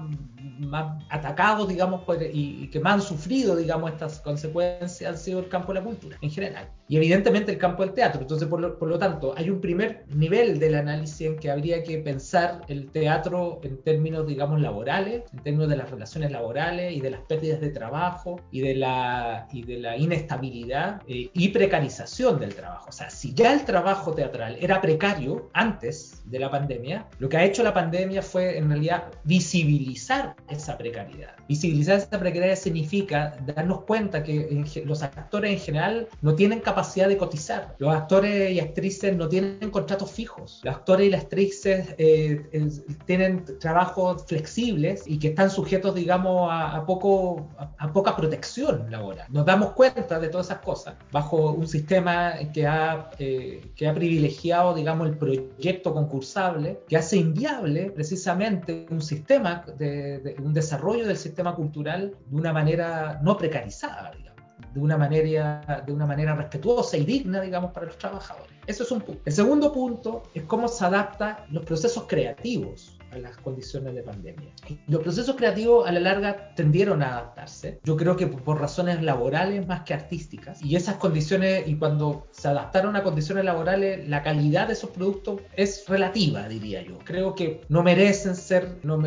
más 0.59 1.03
atacados, 1.09 1.67
digamos, 1.67 2.03
y, 2.31 2.65
y, 2.65 2.67
que 2.69 2.79
más 2.79 2.93
han 2.93 3.01
sufrido, 3.01 3.55
digamos, 3.55 3.91
estas 3.91 4.19
consecuencias 4.19 5.01
han 5.09 5.17
sido 5.17 5.39
el 5.39 5.49
campo 5.49 5.73
de 5.73 5.79
la 5.79 5.83
cultura 5.83 6.17
en 6.21 6.29
general. 6.29 6.69
Y 6.87 6.97
evidentemente 6.97 7.51
el 7.51 7.57
campo 7.57 7.83
del 7.83 7.93
teatro. 7.93 8.21
Entonces, 8.21 8.47
por 8.47 8.59
lo, 8.59 8.77
por 8.77 8.89
lo 8.89 8.99
tanto, 8.99 9.33
hay 9.35 9.49
un 9.49 9.59
primer 9.59 10.05
nivel 10.09 10.59
del 10.59 10.75
análisis 10.75 11.21
en 11.21 11.35
que 11.37 11.49
habría 11.49 11.81
que 11.81 11.97
pensar 11.97 12.61
el 12.67 12.91
teatro 12.91 13.59
en 13.63 13.81
términos, 13.81 14.27
digamos, 14.27 14.61
laborales, 14.61 15.23
en 15.33 15.39
términos 15.39 15.69
de 15.69 15.77
las 15.77 15.89
relaciones 15.89 16.31
laborales 16.31 16.93
y 16.93 17.01
de 17.01 17.09
las 17.09 17.21
pérdidas 17.21 17.59
de 17.59 17.69
trabajo 17.69 18.39
y 18.51 18.61
de 18.61 18.75
la, 18.75 19.47
y 19.51 19.63
de 19.63 19.77
la 19.77 19.97
inestabilidad 19.97 21.01
eh, 21.07 21.31
y 21.33 21.49
precarización 21.49 22.39
del 22.39 22.53
trabajo. 22.53 22.89
O 22.89 22.91
sea, 22.91 23.09
si 23.09 23.33
ya 23.33 23.51
el 23.51 23.65
trabajo 23.65 24.13
teatral 24.13 24.57
era 24.59 24.79
precario 24.79 25.49
antes 25.53 26.21
de 26.25 26.37
la 26.37 26.51
pandemia, 26.51 27.07
lo 27.17 27.30
que 27.31 27.37
ha 27.37 27.45
hecho 27.45 27.63
la 27.63 27.73
pandemia 27.73 28.21
fue 28.21 28.57
en 28.57 28.69
realidad 28.69 29.05
visibilizar 29.23 30.35
esa 30.49 30.77
precariedad. 30.77 31.31
Visibilizar 31.47 31.97
esa 31.97 32.19
precariedad 32.19 32.57
significa 32.57 33.37
darnos 33.45 33.81
cuenta 33.83 34.21
que 34.21 34.63
los 34.85 35.01
actores 35.01 35.51
en 35.51 35.59
general 35.59 36.07
no 36.21 36.35
tienen 36.35 36.59
capacidad 36.59 37.07
de 37.07 37.17
cotizar. 37.17 37.75
Los 37.79 37.95
actores 37.95 38.51
y 38.51 38.59
actrices 38.59 39.15
no 39.15 39.29
tienen 39.29 39.71
contratos 39.71 40.11
fijos. 40.11 40.59
Los 40.63 40.75
actores 40.75 41.07
y 41.07 41.09
las 41.09 41.23
actrices 41.23 41.95
eh, 41.97 42.41
tienen 43.05 43.45
trabajos 43.59 44.25
flexibles 44.27 45.03
y 45.07 45.17
que 45.17 45.29
están 45.29 45.49
sujetos, 45.49 45.95
digamos, 45.95 46.49
a, 46.51 46.83
poco, 46.85 47.47
a, 47.77 47.93
poca 47.93 48.15
protección 48.15 48.91
laboral. 48.91 49.27
Nos 49.29 49.45
damos 49.45 49.71
cuenta 49.71 50.19
de 50.19 50.27
todas 50.27 50.47
esas 50.47 50.59
cosas 50.59 50.95
bajo 51.13 51.51
un 51.51 51.67
sistema 51.67 52.33
que 52.53 52.67
ha, 52.67 53.09
eh, 53.19 53.71
que 53.75 53.87
ha 53.87 53.93
privilegiado, 53.93 54.73
digamos, 54.73 55.07
el 55.07 55.17
proyecto 55.17 55.93
concursable, 55.93 56.81
que 56.89 56.97
hace 57.11 57.17
inviable 57.17 57.91
precisamente 57.91 58.85
un 58.89 59.01
sistema, 59.01 59.65
de, 59.77 60.37
un 60.41 60.53
desarrollo 60.53 61.05
del 61.05 61.17
sistema 61.17 61.53
cultural 61.53 62.15
de 62.25 62.35
una 62.37 62.53
manera 62.53 63.19
no 63.21 63.35
precarizada, 63.37 64.11
digamos 64.17 64.31
de 64.73 64.79
una 64.79 64.97
manera, 64.97 65.83
de 65.85 65.91
una 65.91 66.05
manera 66.05 66.33
respetuosa 66.35 66.95
y 66.95 67.03
digna, 67.03 67.41
digamos, 67.41 67.71
para 67.73 67.87
los 67.87 67.97
trabajadores. 67.97 68.53
Eso 68.67 68.83
es 68.83 68.91
un 68.91 69.01
punto. 69.01 69.21
El 69.25 69.33
segundo 69.33 69.73
punto 69.73 70.23
es 70.33 70.43
cómo 70.43 70.69
se 70.69 70.85
adaptan 70.85 71.35
los 71.49 71.65
procesos 71.65 72.05
creativos 72.07 72.97
a 73.11 73.17
las 73.17 73.37
condiciones 73.37 73.93
de 73.93 74.03
pandemia. 74.03 74.51
Los 74.87 75.01
procesos 75.01 75.35
creativos 75.35 75.87
a 75.87 75.91
la 75.91 75.99
larga 75.99 76.53
tendieron 76.55 77.03
a 77.03 77.11
adaptarse, 77.11 77.79
yo 77.83 77.97
creo 77.97 78.15
que 78.15 78.27
por 78.27 78.59
razones 78.59 79.01
laborales 79.01 79.67
más 79.67 79.81
que 79.81 79.93
artísticas, 79.93 80.61
y 80.63 80.75
esas 80.75 80.95
condiciones, 80.95 81.67
y 81.67 81.75
cuando 81.75 82.27
se 82.31 82.47
adaptaron 82.47 82.95
a 82.95 83.03
condiciones 83.03 83.45
laborales, 83.45 84.07
la 84.07 84.23
calidad 84.23 84.67
de 84.67 84.73
esos 84.73 84.89
productos 84.91 85.41
es 85.55 85.87
relativa, 85.87 86.47
diría 86.47 86.81
yo. 86.81 86.97
Creo 87.03 87.35
que 87.35 87.61
no 87.69 87.83
merecen 87.83 88.35
ser, 88.35 88.77
no, 88.83 89.01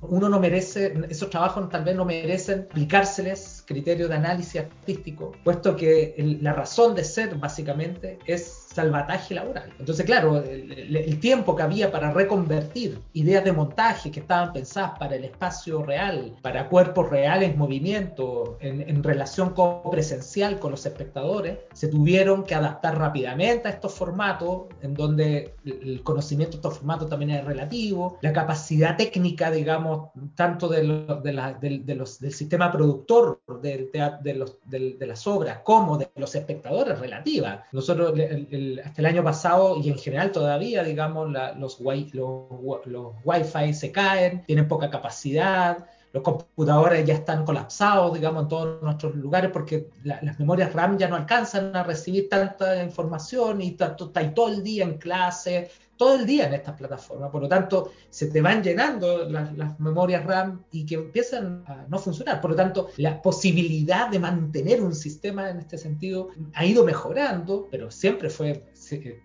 uno 0.00 0.28
no 0.28 0.40
merece, 0.40 0.94
esos 1.08 1.30
trabajos 1.30 1.68
tal 1.68 1.84
vez 1.84 1.96
no 1.96 2.04
merecen 2.04 2.66
aplicárseles 2.70 3.64
criterios 3.66 4.08
de 4.08 4.16
análisis 4.16 4.60
artístico, 4.62 5.32
puesto 5.44 5.76
que 5.76 6.38
la 6.40 6.52
razón 6.52 6.94
de 6.94 7.04
ser 7.04 7.34
básicamente 7.36 8.18
es 8.26 8.64
salvataje 8.74 9.34
laboral. 9.34 9.72
Entonces, 9.78 10.04
claro, 10.04 10.42
el, 10.42 11.20
tiempo 11.20 11.54
que 11.54 11.62
había 11.62 11.92
para 11.92 12.10
reconvertir 12.10 12.98
ideas 13.12 13.33
de 13.42 13.52
montaje 13.52 14.10
que 14.10 14.20
estaban 14.20 14.52
pensadas 14.52 14.98
para 14.98 15.16
el 15.16 15.24
espacio 15.24 15.82
real, 15.82 16.36
para 16.42 16.68
cuerpos 16.68 17.10
reales 17.10 17.50
en 17.50 17.58
movimiento, 17.58 18.58
en, 18.60 19.02
relación 19.02 19.54
presencial 19.90 20.58
con 20.58 20.70
los 20.70 20.86
espectadores, 20.86 21.58
se 21.72 21.88
tuvieron 21.88 22.44
que 22.44 22.54
adaptar 22.54 22.98
rápidamente 22.98 23.68
a 23.68 23.72
estos 23.72 23.94
formatos, 23.94 24.64
en 24.82 24.94
donde 24.94 25.54
el 25.64 26.02
conocimiento 26.02 26.52
de 26.52 26.58
estos 26.58 26.78
formatos 26.78 27.08
también 27.08 27.30
es 27.30 27.44
relativo, 27.44 28.18
la 28.22 28.32
capacidad 28.32 28.96
técnica, 28.96 29.50
digamos, 29.50 30.10
tanto 30.34 30.68
de, 30.68 30.84
los, 30.84 31.22
del 31.22 32.32
sistema 32.32 32.70
productor 32.70 33.40
de, 33.60 34.34
los, 34.34 34.58
de, 34.64 35.06
las 35.06 35.26
obras 35.26 35.60
como 35.64 35.98
de 35.98 36.10
los 36.16 36.34
espectadores 36.34 36.98
relativa. 36.98 37.64
Nosotros, 37.72 38.18
el, 38.18 38.80
hasta 38.84 39.00
el 39.00 39.06
año 39.06 39.24
pasado 39.24 39.78
y 39.82 39.88
en 39.88 39.98
general 39.98 40.32
todavía, 40.32 40.82
digamos, 40.82 41.28
los, 41.58 41.80
los, 41.80 42.86
los 42.86 43.23
Wi-Fi 43.24 43.74
se 43.74 43.90
caen, 43.90 44.44
tienen 44.46 44.68
poca 44.68 44.90
capacidad, 44.90 45.86
los 46.14 46.22
computadores 46.22 47.04
ya 47.04 47.14
están 47.14 47.44
colapsados, 47.44 48.14
digamos, 48.14 48.44
en 48.44 48.48
todos 48.48 48.82
nuestros 48.82 49.16
lugares 49.16 49.50
porque 49.52 49.88
las 50.04 50.38
memorias 50.38 50.72
RAM 50.72 50.96
ya 50.96 51.08
no 51.08 51.16
alcanzan 51.16 51.74
a 51.74 51.82
recibir 51.82 52.28
tanta 52.28 52.84
información 52.84 53.60
y 53.60 53.70
está, 53.70 53.96
todo 53.96 54.48
el 54.48 54.62
día 54.62 54.84
en 54.84 54.96
clase, 54.98 55.70
todo 55.96 56.14
el 56.14 56.24
día 56.24 56.46
en 56.46 56.54
estas 56.54 56.76
plataformas. 56.76 57.30
Por 57.30 57.42
lo 57.42 57.48
tanto, 57.48 57.90
se 58.10 58.26
te 58.28 58.40
van 58.40 58.62
llenando 58.62 59.28
las, 59.28 59.80
memorias 59.80 60.24
RAM 60.24 60.62
y 60.70 60.86
que 60.86 60.94
empiezan 60.94 61.64
a 61.66 61.84
no 61.88 61.98
funcionar. 61.98 62.40
Por 62.40 62.50
lo 62.50 62.56
tanto, 62.56 62.90
la 62.96 63.20
posibilidad 63.20 64.08
de 64.08 64.20
mantener 64.20 64.82
un 64.82 64.94
sistema 64.94 65.50
en 65.50 65.58
este 65.58 65.78
sentido 65.78 66.28
ha 66.54 66.64
ido 66.64 66.84
mejorando, 66.84 67.66
pero 67.72 67.90
siempre 67.90 68.30
fue 68.30 68.62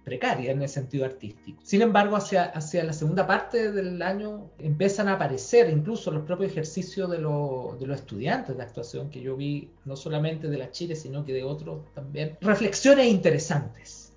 precaria 0.03 0.51
en 0.51 0.61
el 0.61 0.69
sentido 0.69 1.05
artístico. 1.05 1.59
Sin 1.63 1.81
embargo, 1.81 2.15
hacia, 2.15 2.45
hacia 2.45 2.83
la 2.83 2.93
segunda 2.93 3.25
parte 3.27 3.71
del 3.71 4.01
año 4.01 4.51
empiezan 4.59 5.07
a 5.07 5.13
aparecer 5.13 5.69
incluso 5.69 6.11
los 6.11 6.23
propios 6.23 6.51
ejercicios 6.51 7.09
de, 7.09 7.17
de 7.17 7.87
los 7.87 7.99
estudiantes 7.99 8.55
de 8.57 8.63
actuación 8.63 9.09
que 9.09 9.21
yo 9.21 9.35
vi, 9.35 9.71
no 9.85 9.95
solamente 9.95 10.47
de 10.49 10.57
la 10.57 10.71
Chile, 10.71 10.95
sino 10.95 11.25
que 11.25 11.33
de 11.33 11.43
otros 11.43 11.93
también, 11.93 12.37
reflexiones 12.41 13.07
interesantes 13.07 14.09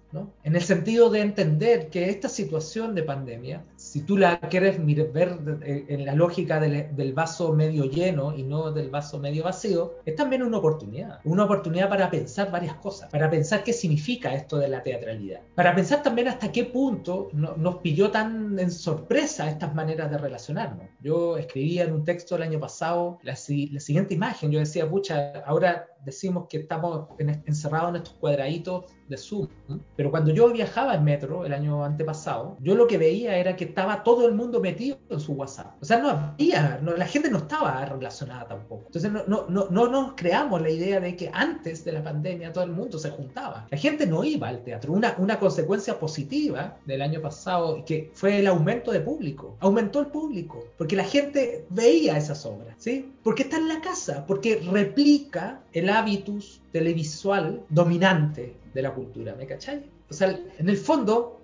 en 0.45 0.57
el 0.57 0.63
sentido 0.63 1.11
de 1.11 1.21
entender 1.21 1.89
que 1.89 2.11
esta 2.11 2.29
situación 2.29 2.95
de 2.95 3.03
pandemia, 3.03 3.65
si 3.83 4.03
tú 4.03 4.17
la 4.17 4.39
quieres 4.39 4.79
ver 5.13 5.39
en 5.61 6.07
la 6.07 6.15
lógica 6.15 6.61
del, 6.61 7.13
vaso 7.13 7.53
medio 7.53 7.85
lleno 7.85 8.35
y 8.35 8.45
no 8.45 8.71
del 8.71 8.91
vaso 8.91 9.19
medio 9.19 9.45
vacío, 9.45 9.95
es 10.07 10.15
también 10.15 10.43
una 10.45 10.59
oportunidad. 10.59 11.19
Una 11.25 11.45
oportunidad 11.45 11.89
para 11.89 12.09
pensar 12.09 12.51
varias 12.51 12.77
cosas, 12.77 13.11
para 13.11 13.29
pensar 13.29 13.65
qué 13.65 13.73
significa 13.73 14.33
esto 14.35 14.57
de 14.57 14.69
la 14.69 14.83
teatralidad, 14.83 15.41
para 15.55 15.75
pensar 15.75 16.03
también 16.03 16.29
hasta 16.29 16.53
qué 16.53 16.65
punto 16.65 17.29
nos 17.33 17.77
pilló 17.77 18.11
tan 18.11 18.59
en 18.59 18.71
sorpresa 18.71 19.51
estas 19.51 19.75
maneras 19.75 20.11
de 20.11 20.19
relacionarnos. 20.19 20.87
Yo 21.01 21.37
escribía 21.37 21.83
en 21.83 21.93
un 21.93 22.05
texto 22.05 22.37
el 22.37 22.43
año 22.43 22.61
pasado 22.61 23.19
la, 23.23 23.33
la 23.33 23.81
siguiente 23.81 24.15
imagen, 24.15 24.53
yo 24.53 24.61
decía, 24.61 24.89
pucha, 24.89 25.41
ahora 25.45 25.89
decimos 26.05 26.47
que 26.49 26.59
estamos 26.59 27.09
encerrados 27.19 27.91
en 27.91 27.97
estos 27.97 28.15
cuadraditos 28.15 28.87
de 29.09 29.17
Zoom, 29.17 29.49
pero 29.97 30.11
cuando 30.11 30.33
yo 30.33 30.53
viajaba 30.53 30.95
en 30.95 31.05
metro 31.05 31.45
el 31.45 31.53
año 31.53 31.85
antepasado, 31.85 32.57
yo 32.61 32.75
lo 32.75 32.87
que 32.87 32.99
veía 32.99 33.37
era 33.37 33.57
que 33.57 33.72
estaba 33.73 34.03
todo 34.03 34.29
el 34.29 34.35
mundo 34.35 34.61
metido 34.61 34.99
en 35.09 35.19
su 35.19 35.33
WhatsApp. 35.33 35.75
O 35.81 35.85
sea, 35.85 35.99
no 35.99 36.11
había, 36.11 36.81
la 36.83 37.07
gente 37.07 37.31
no 37.31 37.39
estaba 37.39 37.85
relacionada 37.87 38.47
tampoco. 38.47 38.85
Entonces 38.87 39.11
no, 39.11 39.25
no, 39.27 39.47
no, 39.49 39.69
no 39.71 39.89
nos 39.89 40.13
creamos 40.15 40.61
la 40.61 40.71
idea 40.71 41.01
de 41.01 41.17
que 41.17 41.31
antes 41.33 41.85
de 41.85 41.93
la 41.93 42.03
pandemia 42.03 42.53
todo 42.53 42.65
el 42.65 42.73
mundo 42.73 42.99
se 42.99 43.11
juntaba. 43.11 43.67
La 43.71 43.79
gente 43.79 44.07
no 44.07 44.25
iba 44.25 44.49
al 44.49 44.63
teatro. 44.63 44.93
Una, 44.93 45.15
una 45.19 45.39
consecuencia 45.39 45.99
positiva 45.99 46.77
del 46.85 47.03
año 47.03 47.21
pasado 47.21 47.83
que 47.85 48.11
fue 48.15 48.39
el 48.39 48.47
aumento 48.47 48.93
de 48.93 49.01
público. 49.01 49.57
Aumentó 49.61 50.01
el 50.01 50.07
público 50.07 50.65
porque 50.77 50.97
la 50.97 51.05
gente 51.05 51.65
veía 51.71 52.17
esas 52.17 52.45
obras, 52.45 52.75
¿sí? 52.79 53.13
Porque 53.23 53.45
está 53.45 53.57
en 53.57 53.69
la 53.69 53.81
casa, 53.81 54.25
porque 54.27 54.63
replica 54.71 55.61
el 55.73 55.89
hábitus 55.89 56.61
televisual 56.73 57.63
dominante 57.69 58.57
de 58.75 58.83
la 58.83 58.93
cultura, 58.93 59.35
¿me 59.35 59.47
cachai? 59.47 59.83
O 60.13 60.15
sea, 60.15 60.39
en 60.59 60.69
el 60.69 60.77
fondo, 60.77 61.41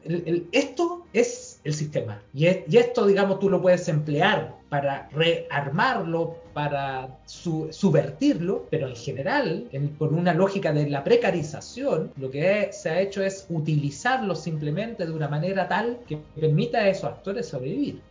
esto 0.53 1.07
es 1.15 1.59
el 1.65 1.73
sistema. 1.73 2.21
Y, 2.35 2.45
esto, 2.45 3.07
digamos, 3.07 3.41
tú 3.41 3.49
lo 3.49 3.63
puedes 3.63 3.89
emplear 3.89 4.59
para 4.69 5.09
rearmarlo, 5.09 6.37
para 6.53 7.19
subvertirlo, 7.25 8.67
pero 8.71 8.89
en 8.89 8.95
general, 8.95 9.71
por 9.97 10.13
una 10.13 10.35
lógica 10.35 10.71
de 10.75 10.91
la 10.91 11.03
precarización, 11.03 12.13
lo 12.19 12.31
que 12.31 12.69
se 12.73 12.91
ha 12.91 13.01
hecho 13.01 13.23
es 13.23 13.47
utilizarlo 13.49 14.37
simplemente 14.37 15.07
de 15.07 15.13
una 15.13 15.29
manera 15.29 15.67
tal 15.67 16.01
que 16.07 16.19
permita 16.39 16.81
a 16.81 16.91
esos 16.91 17.05
actores 17.05 17.49
sobrevivir. 17.49 18.03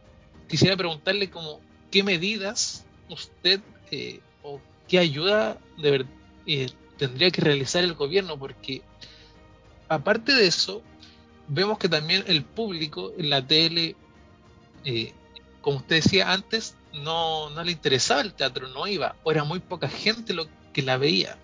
Quisiera 0.47 0.75
preguntarle 0.75 1.29
como, 1.29 1.59
¿qué 1.91 2.01
medidas 2.01 2.83
usted 3.11 3.59
eh, 3.91 4.21
o 4.41 4.59
qué 4.87 4.97
ayuda 4.97 5.59
eh, 6.47 6.67
tendría 6.97 7.29
que 7.29 7.41
realizar 7.41 7.83
el 7.83 7.93
gobierno, 7.93 8.39
porque 8.39 8.81
aparte 9.89 10.33
de 10.33 10.47
eso, 10.47 10.81
vemos 11.47 11.77
que 11.77 11.89
también 11.89 12.23
el 12.27 12.43
público 12.43 13.13
en 13.17 13.29
la 13.29 13.45
tele, 13.45 13.95
eh, 14.83 15.13
como 15.61 15.77
usted 15.77 15.97
decía 15.97 16.31
antes, 16.31 16.75
no, 16.93 17.49
no 17.49 17.63
le 17.63 17.71
interesaba 17.71 18.21
el 18.21 18.33
teatro, 18.33 18.67
no 18.69 18.87
iba, 18.87 19.15
o 19.23 19.31
era 19.31 19.43
muy 19.43 19.59
poca 19.59 19.87
gente 19.87 20.33
lo 20.33 20.47
que 20.73 20.81
la 20.81 20.97
veía. 20.97 21.37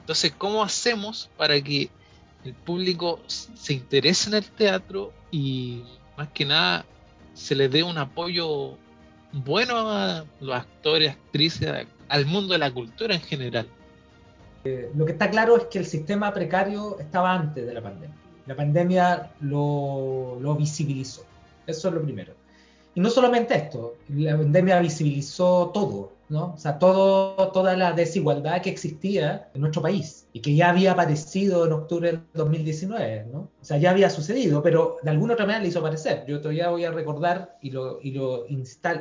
Entonces, 0.00 0.32
¿cómo 0.36 0.62
hacemos 0.62 1.30
para 1.36 1.60
que 1.60 1.90
el 2.44 2.54
público 2.54 3.20
se 3.26 3.72
interese 3.72 4.30
en 4.30 4.36
el 4.36 4.44
teatro 4.44 5.12
y 5.30 5.82
más 6.16 6.28
que 6.28 6.44
nada 6.44 6.84
se 7.34 7.54
le 7.54 7.68
dé 7.68 7.82
un 7.82 7.98
apoyo 7.98 8.76
bueno 9.32 9.90
a 9.90 10.24
los 10.40 10.54
actores, 10.54 11.12
actrices, 11.12 11.86
al 12.08 12.26
mundo 12.26 12.52
de 12.52 12.58
la 12.58 12.70
cultura 12.70 13.14
en 13.14 13.22
general? 13.22 13.68
Eh, 14.64 14.90
lo 14.94 15.04
que 15.04 15.12
está 15.12 15.30
claro 15.30 15.56
es 15.56 15.64
que 15.64 15.78
el 15.78 15.86
sistema 15.86 16.32
precario 16.32 16.98
estaba 16.98 17.32
antes 17.32 17.66
de 17.66 17.74
la 17.74 17.82
pandemia. 17.82 18.16
La 18.46 18.56
pandemia 18.56 19.30
lo, 19.40 20.38
lo 20.40 20.54
visibilizó. 20.54 21.24
Eso 21.66 21.88
es 21.88 21.94
lo 21.94 22.02
primero. 22.02 22.34
Y 22.94 23.00
no 23.00 23.08
solamente 23.08 23.54
esto, 23.54 23.94
la 24.08 24.36
pandemia 24.36 24.78
visibilizó 24.80 25.70
todo, 25.72 26.12
¿no? 26.28 26.52
O 26.54 26.58
sea, 26.58 26.78
todo, 26.78 27.50
toda 27.50 27.74
la 27.74 27.92
desigualdad 27.92 28.60
que 28.60 28.68
existía 28.68 29.48
en 29.54 29.62
nuestro 29.62 29.80
país 29.80 30.26
y 30.34 30.40
que 30.40 30.54
ya 30.54 30.68
había 30.68 30.92
aparecido 30.92 31.64
en 31.64 31.72
octubre 31.72 32.10
del 32.10 32.22
2019, 32.34 33.28
¿no? 33.32 33.38
O 33.38 33.64
sea, 33.64 33.78
ya 33.78 33.90
había 33.90 34.10
sucedido, 34.10 34.62
pero 34.62 34.98
de 35.02 35.10
alguna 35.10 35.32
otra 35.34 35.46
manera 35.46 35.62
le 35.62 35.68
hizo 35.68 35.78
aparecer. 35.78 36.26
Yo 36.26 36.40
todavía 36.42 36.68
voy 36.68 36.84
a 36.84 36.90
recordar 36.90 37.56
y 37.62 37.70
lo, 37.70 37.98
y 38.02 38.10
lo, 38.10 38.44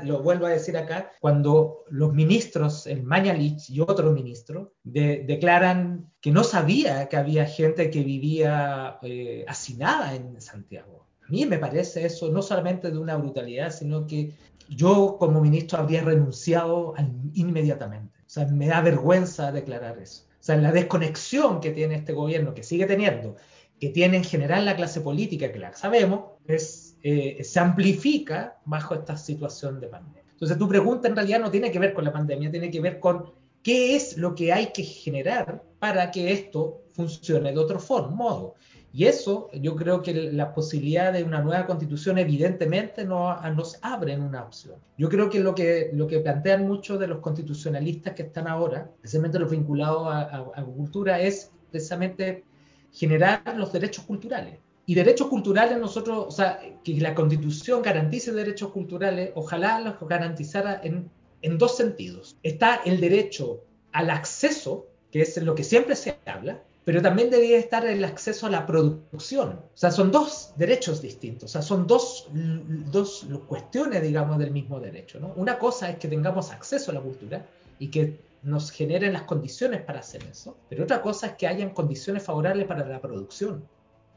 lo 0.04 0.24
vuelvo 0.24 0.46
a 0.46 0.52
decir 0.52 0.78
acá, 0.78 1.12
cuando 1.20 1.84
los 1.90 2.14
ministros, 2.14 2.88
el 2.88 3.04
Mañalich 3.04 3.70
y 3.70 3.82
otros 3.82 4.14
ministros, 4.14 4.70
declaran 4.84 6.12
que 6.22 6.32
no 6.32 6.46
sabía 6.46 7.10
que 7.10 7.18
había 7.18 7.46
gente 7.46 7.90
que 7.90 8.04
vivía 8.04 9.00
eh, 9.02 9.44
hacinada 9.48 10.16
en 10.16 10.40
Santiago 10.40 11.11
mí 11.32 11.46
me 11.46 11.58
parece 11.58 12.06
eso 12.06 12.30
no 12.30 12.42
solamente 12.42 12.92
de 12.92 12.98
una 12.98 13.16
brutalidad, 13.16 13.72
sino 13.72 14.06
que 14.06 14.34
yo 14.70 15.18
como 15.18 15.42
ministro 15.42 15.80
habría 15.80 16.04
renunciado 16.04 16.94
inmediatamente. 17.34 18.20
O 18.20 18.30
sea, 18.30 18.46
me 18.48 18.68
da 18.68 18.82
vergüenza 18.82 19.52
declarar 19.52 19.98
eso. 20.00 20.26
O 20.30 20.44
sea, 20.44 20.58
la 20.58 20.72
desconexión 20.72 21.60
que 21.60 21.72
tiene 21.72 21.96
este 21.96 22.14
gobierno, 22.14 22.54
que 22.54 22.64
sigue 22.64 22.86
teniendo, 22.86 23.36
que 23.80 23.90
tiene 23.90 24.18
en 24.18 24.24
general 24.24 24.66
la 24.66 24.76
clase 24.76 25.02
política, 25.02 25.52
que 25.52 25.60
la 25.60 25.74
sabemos, 25.74 26.32
es, 26.48 26.98
eh, 27.04 27.44
se 27.44 27.60
amplifica 27.60 28.60
bajo 28.66 28.94
esta 28.96 29.18
situación 29.18 29.80
de 29.80 29.88
pandemia. 29.88 30.24
Entonces, 30.32 30.58
tu 30.58 30.68
pregunta 30.68 31.08
en 31.08 31.16
realidad 31.16 31.40
no 31.40 31.52
tiene 31.52 31.72
que 31.72 31.80
ver 31.80 31.94
con 31.94 32.04
la 32.04 32.12
pandemia, 32.12 32.52
tiene 32.52 32.72
que 32.72 32.82
ver 32.82 33.00
con 33.00 33.32
qué 33.64 33.96
es 33.96 34.18
lo 34.18 34.34
que 34.34 34.52
hay 34.52 34.72
que 34.72 34.84
generar 34.84 35.64
para 35.80 36.12
que 36.12 36.32
esto 36.32 36.82
funcione 36.94 37.52
de 37.52 37.60
otro 37.60 37.80
modo. 38.10 38.56
Y 38.94 39.06
eso, 39.06 39.50
yo 39.54 39.76
creo 39.76 40.02
que 40.02 40.14
la 40.14 40.54
posibilidad 40.54 41.14
de 41.14 41.24
una 41.24 41.42
nueva 41.42 41.66
constitución 41.66 42.18
evidentemente 42.18 43.06
no, 43.06 43.40
nos 43.52 43.80
abre 43.82 44.14
en 44.14 44.22
una 44.22 44.44
opción. 44.44 44.76
Yo 44.98 45.08
creo 45.08 45.30
que 45.30 45.40
lo, 45.40 45.56
que 45.56 46.20
plantean 46.22 46.68
muchos 46.68 47.00
de 47.00 47.08
los 47.08 47.20
constitucionalistas 47.20 48.14
que 48.14 48.24
están 48.24 48.48
ahora, 48.48 48.90
precisamente 49.00 49.40
los 49.40 49.50
vinculados 49.50 50.08
a, 50.08 50.52
a 50.54 50.64
cultura, 50.66 51.22
es 51.22 51.52
precisamente 51.72 52.44
generar 52.92 53.42
los 53.56 53.72
derechos 53.72 54.04
culturales. 54.04 54.60
Y 54.86 54.96
derechos 54.96 55.28
culturales 55.28 55.78
nosotros, 55.78 56.26
o 56.28 56.32
sea, 56.32 56.60
que 56.84 57.00
la 57.00 57.16
constitución 57.16 57.82
garantice 57.82 58.34
derechos 58.34 58.72
culturales, 58.72 59.32
ojalá 59.36 59.80
los 59.80 59.96
garantizara 60.02 60.82
en, 60.84 61.10
en 61.42 61.58
dos 61.58 61.78
sentidos. 61.78 62.38
Está 62.44 62.82
el 62.84 63.00
derecho 63.00 63.64
al 63.94 64.10
acceso, 64.10 64.88
que 65.12 65.22
es 65.22 65.42
lo 65.42 65.56
que 65.56 65.64
siempre 65.64 65.96
se 65.96 66.18
habla, 66.26 66.62
pero 66.84 67.02
también 67.02 67.30
debería 67.30 67.60
estar 67.60 67.86
el 67.86 68.04
acceso 68.04 68.48
a 68.48 68.50
la 68.50 68.66
producción. 68.66 69.50
O 69.50 69.78
sea, 69.78 69.92
son 69.92 70.12
dos 70.12 70.54
derechos 70.56 71.02
distintos, 71.02 71.52
o 71.52 71.54
sea, 71.54 71.62
son 71.62 71.86
dos, 71.86 72.28
dos 72.34 73.28
cuestiones, 73.48 74.02
digamos, 74.02 74.40
del 74.40 74.52
mismo 74.52 74.80
derecho. 74.80 75.20
¿no? 75.20 75.34
Una 75.36 75.60
cosa 75.60 75.90
es 75.90 75.98
que 75.98 76.08
tengamos 76.08 76.52
acceso 76.52 76.92
a 76.92 76.96
la 76.96 77.02
cultura 77.02 77.46
y 77.78 77.90
que 77.90 78.20
nos 78.44 78.72
generen 78.72 79.14
las 79.14 79.24
condiciones 79.24 79.82
para 79.82 80.00
hacer 80.00 80.24
eso, 80.24 80.58
pero 80.68 80.84
otra 80.84 81.02
cosa 81.02 81.28
es 81.28 81.34
que 81.34 81.48
hayan 81.48 81.70
condiciones 81.70 82.24
favorables 82.24 82.66
para 82.66 82.84
la 82.88 83.00
producción, 83.00 83.64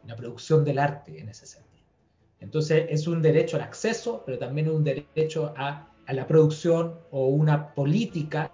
la 0.06 0.16
producción 0.16 0.64
del 0.64 0.78
arte 0.78 1.20
en 1.20 1.28
ese 1.28 1.46
sentido. 1.46 1.84
Entonces, 2.40 2.86
es 2.88 3.06
un 3.06 3.20
derecho 3.20 3.56
al 3.56 3.62
acceso, 3.62 4.22
pero 4.24 4.38
también 4.38 4.70
un 4.70 4.82
derecho 4.84 5.52
a, 5.56 5.90
a 6.06 6.12
la 6.12 6.26
producción 6.26 6.94
o 7.10 7.28
una 7.28 7.74
política 7.74 8.50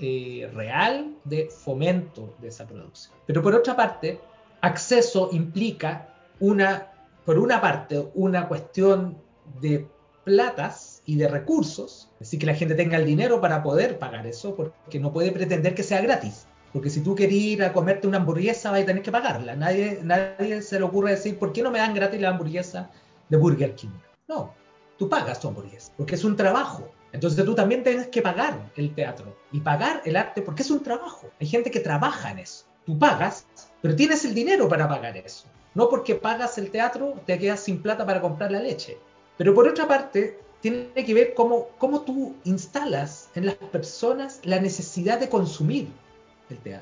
eh, 0.00 0.50
real 0.54 1.14
de 1.24 1.48
fomento 1.50 2.34
de 2.40 2.48
esa 2.48 2.66
producción. 2.66 3.14
Pero 3.26 3.42
por 3.42 3.54
otra 3.54 3.76
parte, 3.76 4.20
acceso 4.60 5.28
implica 5.32 6.14
una, 6.38 6.88
por 7.24 7.38
una 7.38 7.60
parte, 7.60 8.08
una 8.14 8.48
cuestión 8.48 9.18
de 9.60 9.86
platas 10.24 11.02
y 11.06 11.16
de 11.16 11.28
recursos, 11.28 12.10
decir, 12.18 12.38
que 12.38 12.46
la 12.46 12.54
gente 12.54 12.74
tenga 12.74 12.96
el 12.96 13.04
dinero 13.04 13.40
para 13.40 13.62
poder 13.62 13.98
pagar 13.98 14.26
eso, 14.26 14.54
porque 14.54 15.00
no 15.00 15.12
puede 15.12 15.32
pretender 15.32 15.74
que 15.74 15.82
sea 15.82 16.00
gratis. 16.00 16.46
Porque 16.72 16.88
si 16.88 17.00
tú 17.00 17.14
quieres 17.16 17.34
ir 17.34 17.64
a 17.64 17.72
comerte 17.72 18.06
una 18.06 18.18
hamburguesa, 18.18 18.70
vas 18.70 18.82
a 18.82 18.86
tener 18.86 19.02
que 19.02 19.10
pagarla. 19.10 19.56
Nadie, 19.56 20.00
nadie 20.02 20.62
se 20.62 20.78
le 20.78 20.84
ocurre 20.84 21.10
decir, 21.10 21.38
¿por 21.38 21.52
qué 21.52 21.62
no 21.62 21.70
me 21.70 21.78
dan 21.78 21.94
gratis 21.94 22.20
la 22.20 22.30
hamburguesa 22.30 22.90
de 23.28 23.36
Burger 23.36 23.74
King? 23.74 23.90
No, 24.28 24.54
tú 24.96 25.08
pagas 25.08 25.40
tu 25.40 25.48
hamburguesa, 25.48 25.92
porque 25.96 26.14
es 26.14 26.24
un 26.24 26.36
trabajo. 26.36 26.88
Entonces 27.12 27.44
tú 27.44 27.54
también 27.54 27.82
tienes 27.82 28.08
que 28.08 28.22
pagar 28.22 28.70
el 28.76 28.94
teatro 28.94 29.36
y 29.52 29.60
pagar 29.60 30.02
el 30.04 30.16
arte 30.16 30.42
porque 30.42 30.62
es 30.62 30.70
un 30.70 30.82
trabajo. 30.82 31.30
Hay 31.40 31.46
gente 31.46 31.70
que 31.70 31.80
trabaja 31.80 32.30
en 32.30 32.38
eso. 32.38 32.66
Tú 32.86 32.98
pagas, 32.98 33.46
pero 33.82 33.96
tienes 33.96 34.24
el 34.24 34.34
dinero 34.34 34.68
para 34.68 34.88
pagar 34.88 35.16
eso. 35.16 35.46
No 35.74 35.88
porque 35.88 36.14
pagas 36.14 36.58
el 36.58 36.70
teatro 36.70 37.14
te 37.26 37.38
quedas 37.38 37.60
sin 37.60 37.82
plata 37.82 38.06
para 38.06 38.20
comprar 38.20 38.52
la 38.52 38.60
leche. 38.60 38.98
Pero 39.36 39.54
por 39.54 39.66
otra 39.66 39.88
parte, 39.88 40.38
tiene 40.60 40.92
que 40.94 41.14
ver 41.14 41.34
cómo, 41.34 41.68
tú 42.04 42.36
instalas 42.44 43.30
en 43.34 43.46
las 43.46 43.54
personas 43.54 44.40
la 44.44 44.60
necesidad 44.60 45.18
de 45.18 45.28
consumir 45.28 45.88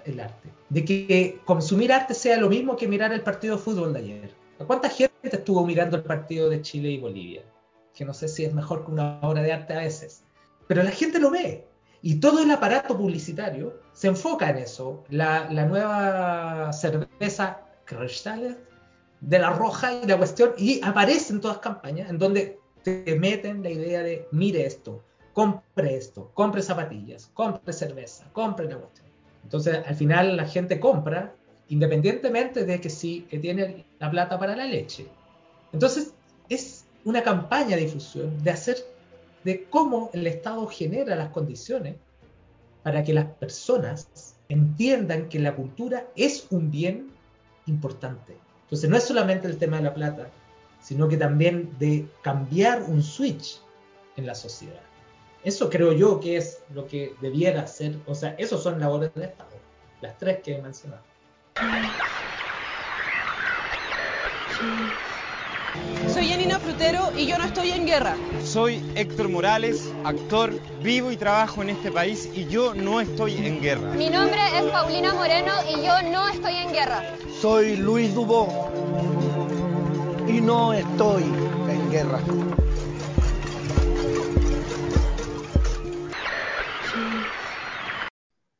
el, 0.05 0.21
arte. 0.21 0.49
De 0.69 0.85
que 0.85 1.41
consumir 1.45 1.93
arte 1.93 2.15
sea 2.15 2.39
lo 2.39 2.49
mismo 2.49 2.77
que 2.77 2.89
mirar 2.89 3.13
el 3.13 3.21
partido 3.21 3.57
de 3.57 3.63
fútbol 3.63 3.93
de 3.93 3.99
ayer. 4.01 4.35
¿Cuánta 4.67 4.89
gente 4.89 5.13
estuvo 5.23 5.65
mirando 5.65 5.97
el 5.97 6.03
partido 6.03 6.49
de 6.49 6.63
Chile 6.63 6.91
y 6.91 6.99
Bolivia? 6.99 7.43
Que 7.99 8.05
no 8.05 8.15
sé 8.15 8.29
si 8.29 8.45
es 8.45 8.55
mejor 8.55 8.85
que 8.85 8.93
una 8.93 9.19
obra 9.23 9.43
de 9.43 9.53
arte 9.53 9.75
a 9.75 9.79
veces, 9.79 10.23
pero 10.69 10.85
la 10.85 10.93
gente 10.93 11.19
lo 11.19 11.33
ve. 11.33 11.67
Y 12.01 12.21
todo 12.21 12.45
el 12.45 12.51
aparato 12.53 12.97
publicitario 12.97 13.81
se 13.93 14.07
enfoca 14.07 14.49
en 14.51 14.59
eso. 14.59 15.03
La, 15.09 15.49
nueva 15.49 16.73
cerveza 16.73 17.61
Kristall 17.85 18.57
de 19.21 19.39
la 19.41 19.51
roja 19.51 19.95
y 19.95 20.07
la 20.07 20.17
cuestión, 20.17 20.53
y 20.57 20.81
aparece 20.85 21.33
en 21.33 21.41
todas 21.41 21.59
campañas 21.59 22.09
en 22.09 22.19
donde 22.19 22.61
te 22.85 23.17
meten 23.19 23.65
la 23.65 23.71
idea 23.71 24.05
de, 24.05 24.29
mire 24.31 24.65
esto, 24.65 25.03
compre 25.33 25.97
esto, 25.97 26.31
compre 26.35 26.63
zapatillas, 26.63 27.33
compre 27.35 27.73
cerveza, 27.73 28.31
compre 28.33 28.69
la 28.69 28.77
cuestión. 28.77 29.09
Entonces, 29.43 29.81
al 29.85 29.97
final 29.97 30.37
la 30.37 30.47
gente 30.47 30.79
compra 30.79 31.35
independientemente 31.67 32.65
de 32.65 32.81
que 32.81 32.91
sí, 32.91 33.27
que 33.29 33.41
tiene 33.41 33.85
la 33.99 34.09
plata 34.09 34.39
para 34.39 34.55
la 34.55 34.67
leche. 34.67 35.09
Entonces, 35.73 36.15
es 36.49 36.88
una 37.05 37.23
campaña 37.23 37.77
de 37.77 37.83
difusión 37.83 38.43
de 38.43 38.51
hacer 38.51 38.79
de 39.45 39.65
cómo 39.65 40.11
el 40.13 40.27
Estado 40.27 40.67
genera 40.67 41.17
las 41.17 41.31
condiciones 41.31 41.97
para 42.83 43.03
que 43.03 43.13
las 43.13 43.27
personas 43.27 44.35
entiendan 44.49 45.29
que 45.29 45.39
la 45.39 45.55
cultura 45.55 46.07
es 46.17 46.47
un 46.51 46.71
bien 46.71 47.11
importante. 47.67 48.37
Entonces 48.65 48.91
no 48.91 48.97
es 48.97 49.05
solamente 49.05 49.47
el 49.47 49.59
tema 49.59 49.79
de 49.79 49.85
la 49.85 49.95
plata, 49.95 50.29
sino 50.81 51.09
que 51.09 51.17
también 51.17 51.75
de 51.79 52.09
cambiar 52.23 52.83
un 52.83 53.03
switch 53.03 53.61
en 54.17 54.27
la 54.27 54.35
sociedad. 54.35 54.83
Eso 55.45 55.71
creo 55.71 55.93
yo 55.93 56.21
que 56.21 56.37
es 56.37 56.63
lo 56.75 56.87
que 56.87 57.15
debiera 57.21 57.67
ser, 57.67 57.97
o 58.07 58.15
sea, 58.15 58.35
esos 58.39 58.63
son 58.63 58.81
labores 58.81 59.15
del 59.15 59.25
Estado, 59.25 59.51
las 60.01 60.19
tres 60.19 60.41
que 60.43 60.57
he 60.57 60.63
mencionado. 60.63 61.03
Soy 66.19 66.31
Janina 66.31 66.59
Frutero 66.59 67.13
y 67.17 67.29
yo 67.29 67.39
no 67.39 67.45
estoy 67.45 67.71
en 67.71 67.87
guerra. 67.87 68.17
Soy 68.45 68.83
Héctor 68.97 69.29
Morales, 69.29 69.89
actor, 70.03 70.51
vivo 70.83 71.13
y 71.13 71.17
trabajo 71.17 71.63
en 71.63 71.71
este 71.71 71.93
país 71.93 72.29
y 72.35 72.49
yo 72.49 72.75
no 72.75 73.01
estoy 73.01 73.37
en 73.37 73.63
guerra. 73.63 73.93
Mi 73.93 74.11
nombre 74.11 74.41
es 74.53 74.65
Paulina 74.65 75.15
Moreno 75.15 75.53
y 75.71 75.81
yo 75.81 76.03
no 76.11 76.29
estoy 76.29 76.57
en 76.57 76.73
guerra. 76.73 77.17
Soy 77.41 77.77
Luis 77.77 78.13
Dubó 78.15 78.49
y 80.27 80.41
no 80.41 80.73
estoy 80.73 81.23
en 81.23 81.89
guerra. 81.89 82.21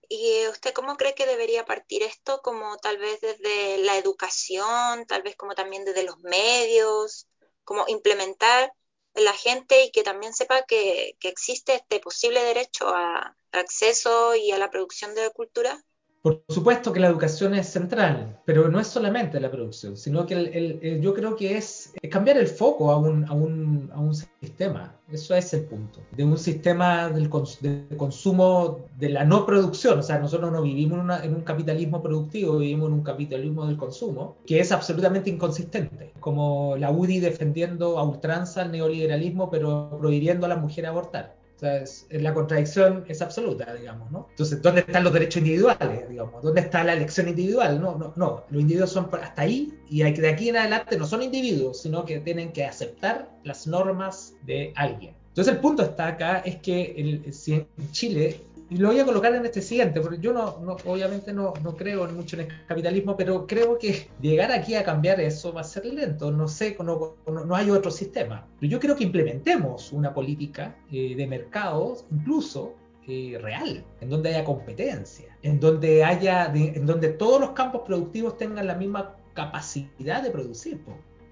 ¿Y 0.09 0.47
usted 0.47 0.73
cómo 0.73 0.97
cree 0.97 1.17
que 1.17 1.27
debería 1.27 1.65
partir 1.65 2.05
esto? 2.05 2.41
Como 2.41 2.77
tal 2.77 2.99
vez 2.99 3.21
desde 3.21 3.79
la 3.79 3.97
educación, 3.97 5.07
tal 5.09 5.23
vez 5.23 5.35
como 5.35 5.57
también 5.57 5.85
desde 5.85 6.05
los 6.05 6.21
medios, 6.21 7.27
como 7.69 7.85
implementar 7.87 8.73
en 9.13 9.25
la 9.27 9.35
gente 9.35 9.85
y 9.85 9.91
que 9.91 10.03
también 10.03 10.33
sepa 10.33 10.63
que, 10.63 11.19
que 11.21 11.29
existe 11.29 11.75
este 11.75 12.01
posible 12.01 12.43
derecho 12.43 12.89
a 12.89 13.37
acceso 13.53 14.35
y 14.35 14.53
a 14.53 14.59
la 14.59 14.71
producción 14.71 15.15
de 15.15 15.31
cultura? 15.33 15.79
Por 16.21 16.43
supuesto 16.49 16.93
que 16.93 16.99
la 16.99 17.07
educación 17.07 17.55
es 17.55 17.69
central, 17.69 18.41
pero 18.45 18.69
no 18.69 18.81
es 18.81 18.89
solamente 18.89 19.39
la 19.39 19.53
producción, 19.53 19.97
sino 19.97 20.27
que 20.27 20.35
el, 20.35 21.01
yo 21.01 21.15
creo 21.15 21.37
que 21.37 21.57
es 21.57 21.93
cambiar 22.11 22.39
el 22.39 22.49
foco 22.49 22.91
a 22.91 22.99
un, 22.99 23.25
a, 23.27 23.33
un, 23.33 23.89
a 23.95 24.01
un, 24.01 24.13
sistema. 24.15 24.97
Eso 25.11 25.35
es 25.37 25.55
el 25.55 25.63
punto. 25.63 26.01
De 26.17 26.25
un 26.25 26.37
sistema 26.37 27.09
del 27.09 27.31
de 27.61 27.97
consumo 27.97 28.81
de 28.99 29.11
la 29.11 29.25
no 29.25 29.47
producción. 29.47 30.01
O 30.01 30.03
sea, 30.03 30.19
nosotros 30.19 30.51
no 30.51 30.63
vivimos 30.63 30.99
en, 31.23 31.35
un 31.35 31.43
capitalismo 31.43 32.03
productivo, 32.03 32.59
vivimos 32.59 32.89
en 32.89 32.95
un 32.95 33.03
capitalismo 33.03 33.67
del 33.67 33.77
consumo, 33.77 34.37
que 34.45 34.59
es 34.59 34.73
absolutamente 34.73 35.31
inconsistente. 35.31 36.13
Como 36.19 36.77
la 36.77 36.91
UDI 36.91 37.21
defendiendo 37.21 37.97
a 37.99 38.03
ultranza 38.03 38.63
el 38.63 38.73
neoliberalismo, 38.73 39.51
pero 39.51 39.97
prohibiendo 40.01 40.47
a 40.47 40.49
las 40.49 40.61
mujeres 40.61 40.91
abortar. 40.91 41.38
O 41.59 41.61
sea, 41.61 41.83
la 42.11 42.33
contradicción 42.35 43.05
es 43.09 43.21
absoluta, 43.21 43.75
digamos, 43.75 44.13
¿no? 44.13 44.29
Entonces, 44.31 44.63
¿dónde 44.63 44.83
están 44.83 45.03
los 45.03 45.13
derechos 45.13 45.39
individuales, 45.39 46.09
digamos? 46.09 46.41
¿Dónde 46.41 46.61
está 46.61 46.85
la 46.85 46.93
elección 46.93 47.27
individual? 47.27 47.81
No, 47.81 47.97
no, 47.97 48.13
no. 48.15 48.45
Los 48.49 48.63
individuos 48.63 48.93
son 48.93 49.11
hasta 49.21 49.43
ahí 49.43 49.75
y 49.91 50.05
de 50.05 50.29
aquí 50.29 50.51
en 50.51 50.57
adelante 50.57 50.97
no 50.97 51.05
son 51.05 51.21
individuos, 51.23 51.83
sino 51.83 52.05
que 52.05 52.21
tienen 52.21 52.53
que 52.53 52.65
aceptar 52.65 53.29
las 53.43 53.67
normas 53.67 54.35
de 54.47 54.73
alguien. 54.77 55.15
Entonces, 55.31 55.55
el 55.55 55.61
punto 55.61 55.83
está 55.83 56.07
acá 56.07 56.39
es 56.39 56.57
que 56.57 56.95
el, 56.97 57.33
si 57.35 57.55
en 57.55 57.67
Chile 57.91 58.41
y 58.71 58.77
lo 58.77 58.89
voy 58.89 58.99
a 58.99 59.07
colocar 59.07 59.35
en 59.35 59.47
este 59.47 59.63
siguiente, 59.63 60.01
porque 60.01 60.19
yo 60.19 60.33
no, 60.33 60.59
no 60.61 60.77
obviamente 60.85 61.33
no, 61.33 61.55
no, 61.63 61.75
creo 61.75 62.07
mucho 62.09 62.37
en 62.37 62.43
el 62.43 62.67
capitalismo, 62.67 63.17
pero 63.17 63.47
creo 63.47 63.79
que 63.79 64.09
llegar 64.21 64.53
aquí 64.53 64.75
a 64.75 64.85
cambiar 64.85 65.21
eso 65.21 65.55
va 65.55 65.63
a 65.63 65.65
ser 65.65 65.87
lento. 65.87 66.31
No 66.31 66.49
sé, 66.49 66.77
no, 66.79 67.15
no 67.27 67.57
hay 67.57 67.71
otro 67.71 67.91
sistema. 67.91 68.47
Pero 68.61 68.71
yo 68.71 68.79
creo 68.79 68.95
que 68.95 69.05
implementemos 69.05 69.91
una 69.93 70.13
política 70.13 70.77
eh, 70.93 71.15
de 71.17 71.27
mercados, 71.27 72.05
incluso 72.11 72.75
eh, 73.07 73.39
real, 73.41 73.83
en 74.03 74.11
donde 74.11 74.29
haya 74.29 74.45
competencia, 74.45 75.35
en 75.43 75.59
donde 75.59 76.05
haya, 76.05 76.53
en 76.55 76.85
donde 76.85 77.09
todos 77.09 77.41
los 77.41 77.51
campos 77.53 77.83
productivos 77.87 78.37
tengan 78.37 78.67
la 78.67 78.75
misma 78.75 79.17
capacidad 79.33 80.23
de 80.23 80.31
producir. 80.31 80.79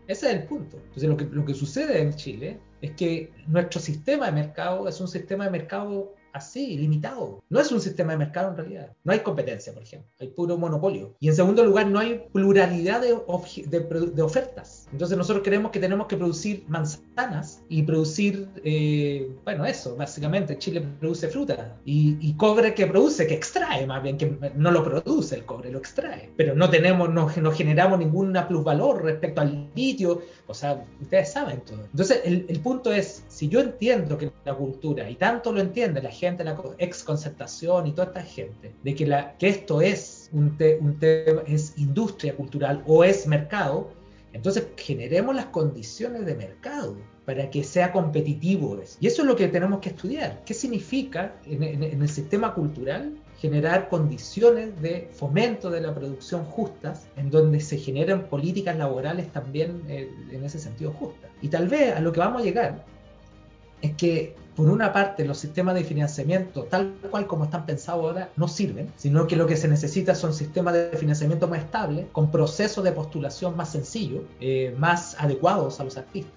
Ese 0.06 0.28
es 0.28 0.32
el 0.36 0.44
punto. 0.44 0.78
Entonces 0.78 1.08
lo 1.08 1.16
que, 1.18 1.24
lo 1.24 1.44
que 1.44 1.52
sucede 1.52 2.00
en 2.00 2.14
Chile 2.14 2.60
es 2.80 2.92
que 2.92 3.30
nuestro 3.46 3.78
sistema 3.78 4.26
de 4.26 4.32
mercado 4.32 4.88
es 4.88 4.98
un 5.02 5.08
sistema 5.08 5.44
de 5.44 5.50
mercado 5.50 6.14
así, 6.36 6.76
limitado. 6.76 7.42
No 7.48 7.60
es 7.60 7.72
un 7.72 7.80
sistema 7.80 8.12
de 8.12 8.18
mercado 8.18 8.50
en 8.50 8.56
realidad. 8.56 8.92
No 9.04 9.12
hay 9.12 9.20
competencia, 9.20 9.72
por 9.72 9.82
ejemplo. 9.82 10.10
Hay 10.20 10.28
puro 10.28 10.56
monopolio. 10.56 11.14
Y 11.20 11.28
en 11.28 11.36
segundo 11.36 11.64
lugar, 11.64 11.86
no 11.86 11.98
hay 11.98 12.26
pluralidad 12.32 13.00
de, 13.00 13.16
de, 13.66 14.22
ofertas. 14.22 14.88
Entonces 14.92 15.16
nosotros 15.16 15.44
creemos 15.44 15.70
que 15.70 15.80
tenemos 15.80 16.06
que 16.06 16.16
producir 16.16 16.64
manzanas 16.68 17.62
y 17.68 17.82
producir, 17.82 18.48
eh, 18.64 19.30
bueno, 19.44 19.64
eso, 19.64 19.96
básicamente. 19.96 20.58
Chile 20.58 20.84
produce 21.00 21.28
fruta 21.28 21.76
y, 21.84 22.34
cobre 22.36 22.74
que 22.74 22.86
produce, 22.86 23.26
que 23.26 23.34
extrae 23.34 23.86
más 23.86 24.02
bien, 24.02 24.18
que 24.18 24.38
no 24.54 24.70
lo 24.70 24.84
produce 24.84 25.36
el 25.36 25.44
cobre, 25.44 25.70
lo 25.70 25.78
extrae. 25.78 26.30
Pero 26.36 26.54
no 26.54 26.68
tenemos, 26.68 27.08
no, 27.10 27.30
no 27.40 27.52
generamos 27.52 27.98
ninguna 27.98 28.46
plusvalor 28.46 29.02
respecto 29.02 29.40
al 29.40 29.70
litio. 29.74 30.22
O 30.46 30.54
sea, 30.54 30.84
ustedes 31.00 31.32
saben 31.32 31.60
todo. 31.62 31.84
Entonces 31.84 32.20
el, 32.24 32.46
el 32.48 32.60
punto 32.60 32.92
es, 32.92 33.24
si 33.28 33.48
yo 33.48 33.60
entiendo 33.60 34.18
que 34.18 34.30
la 34.44 34.54
cultura, 34.54 35.08
y 35.08 35.16
tanto 35.16 35.52
lo 35.52 35.60
entiende 35.60 36.02
la 36.02 36.10
gente, 36.10 36.25
la 36.30 36.60
ex 36.78 37.04
concertación 37.04 37.86
y 37.86 37.92
toda 37.92 38.08
esta 38.08 38.22
gente, 38.22 38.74
de 38.82 38.94
que, 38.94 39.06
la, 39.06 39.36
que 39.38 39.48
esto 39.48 39.80
es 39.80 40.28
un, 40.32 40.56
un 40.80 40.98
tema, 40.98 41.42
es 41.46 41.74
industria 41.76 42.34
cultural 42.34 42.82
o 42.86 43.04
es 43.04 43.26
mercado, 43.26 43.90
entonces 44.32 44.66
generemos 44.76 45.34
las 45.34 45.46
condiciones 45.46 46.26
de 46.26 46.34
mercado 46.34 46.96
para 47.24 47.50
que 47.50 47.64
sea 47.64 47.92
competitivo. 47.92 48.78
Y 49.00 49.06
eso 49.06 49.22
es 49.22 49.28
lo 49.28 49.34
que 49.34 49.48
tenemos 49.48 49.80
que 49.80 49.88
estudiar. 49.88 50.42
¿Qué 50.46 50.54
significa 50.54 51.34
en, 51.44 51.82
el 51.82 52.08
sistema 52.08 52.54
cultural 52.54 53.16
generar 53.38 53.88
condiciones 53.88 54.80
de 54.80 55.08
fomento 55.12 55.70
de 55.70 55.80
la 55.80 55.94
producción 55.94 56.44
justas, 56.44 57.08
en 57.16 57.30
donde 57.30 57.60
se 57.60 57.78
generan 57.78 58.28
políticas 58.28 58.76
laborales 58.76 59.32
también 59.32 59.82
eh, 59.88 60.08
en 60.30 60.44
ese 60.44 60.58
sentido 60.58 60.92
justas? 60.92 61.30
Y 61.42 61.48
tal 61.48 61.68
vez 61.68 61.94
a 61.96 62.00
lo 62.00 62.12
que 62.12 62.20
vamos 62.20 62.42
a 62.42 62.44
llegar 62.44 62.84
es 63.82 63.94
que 63.94 64.34
por 64.56 64.70
una 64.70 64.92
parte 64.92 65.24
los 65.26 65.38
sistemas 65.38 65.74
de 65.74 65.84
financiamiento 65.84 66.64
tal 66.64 66.94
cual 67.10 67.26
como 67.26 67.44
están 67.44 67.66
pensados 67.66 68.04
ahora 68.04 68.30
no 68.36 68.48
sirven, 68.48 68.90
sino 68.96 69.26
que 69.26 69.36
lo 69.36 69.46
que 69.46 69.56
se 69.56 69.68
necesita 69.68 70.14
son 70.14 70.32
sistemas 70.32 70.72
de 70.74 70.96
financiamiento 70.96 71.46
más 71.46 71.60
estables, 71.60 72.06
con 72.12 72.30
procesos 72.30 72.82
de 72.82 72.92
postulación 72.92 73.54
más 73.56 73.72
sencillos, 73.72 74.22
eh, 74.40 74.74
más 74.78 75.14
adecuados 75.20 75.78
a 75.78 75.84
los 75.84 75.96
artistas. 75.98 76.32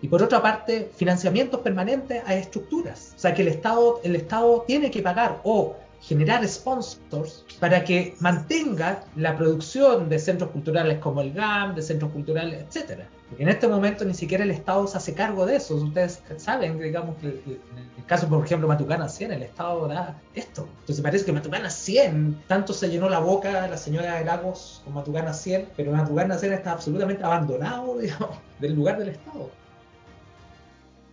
Y 0.00 0.06
por 0.06 0.22
otra 0.22 0.40
parte, 0.40 0.90
financiamientos 0.94 1.60
permanentes 1.60 2.22
a 2.24 2.34
estructuras. 2.36 3.14
O 3.16 3.18
sea 3.18 3.34
que 3.34 3.42
el 3.42 3.48
Estado, 3.48 4.00
el 4.04 4.14
Estado 4.14 4.64
tiene 4.64 4.90
que 4.90 5.02
pagar 5.02 5.40
o 5.42 5.74
generar 6.06 6.46
sponsors 6.46 7.44
para 7.58 7.82
que 7.82 8.14
mantenga 8.20 9.02
la 9.16 9.36
producción 9.36 10.08
de 10.08 10.18
centros 10.20 10.50
culturales 10.50 10.98
como 10.98 11.20
el 11.20 11.32
GAM, 11.32 11.74
de 11.74 11.82
centros 11.82 12.12
culturales, 12.12 12.64
etcétera. 12.68 13.08
Porque 13.28 13.42
en 13.42 13.48
este 13.48 13.66
momento 13.66 14.04
ni 14.04 14.14
siquiera 14.14 14.44
el 14.44 14.52
Estado 14.52 14.86
se 14.86 14.96
hace 14.98 15.14
cargo 15.14 15.44
de 15.46 15.56
eso. 15.56 15.74
Ustedes 15.74 16.22
saben, 16.36 16.78
digamos, 16.78 17.16
que 17.16 17.26
en 17.26 17.58
el 17.98 18.04
caso, 18.06 18.28
por 18.28 18.44
ejemplo, 18.44 18.68
Matucana 18.68 19.08
100, 19.08 19.32
el 19.32 19.42
Estado 19.42 19.88
da 19.88 20.16
esto. 20.34 20.68
Entonces 20.80 21.02
parece 21.02 21.24
que 21.24 21.32
Matucana 21.32 21.68
100, 21.68 22.44
tanto 22.46 22.72
se 22.72 22.88
llenó 22.88 23.08
la 23.08 23.18
boca 23.18 23.66
la 23.66 23.76
señora 23.76 24.20
de 24.20 24.24
Lagos 24.24 24.82
con 24.84 24.94
Matucana 24.94 25.32
100, 25.32 25.70
pero 25.76 25.90
Matucana 25.90 26.38
100 26.38 26.52
está 26.52 26.72
absolutamente 26.72 27.24
abandonado, 27.24 27.98
digamos, 27.98 28.38
del 28.60 28.74
lugar 28.74 28.98
del 28.98 29.08
Estado. 29.08 29.50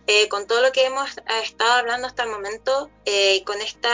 Eh, 0.06 0.28
con 0.28 0.46
todo 0.46 0.60
lo 0.60 0.70
que 0.70 0.84
hemos 0.84 1.08
estado 1.42 1.72
hablando 1.72 2.06
hasta 2.06 2.24
el 2.24 2.30
momento, 2.30 2.90
eh, 3.06 3.42
con 3.44 3.60
esta 3.62 3.90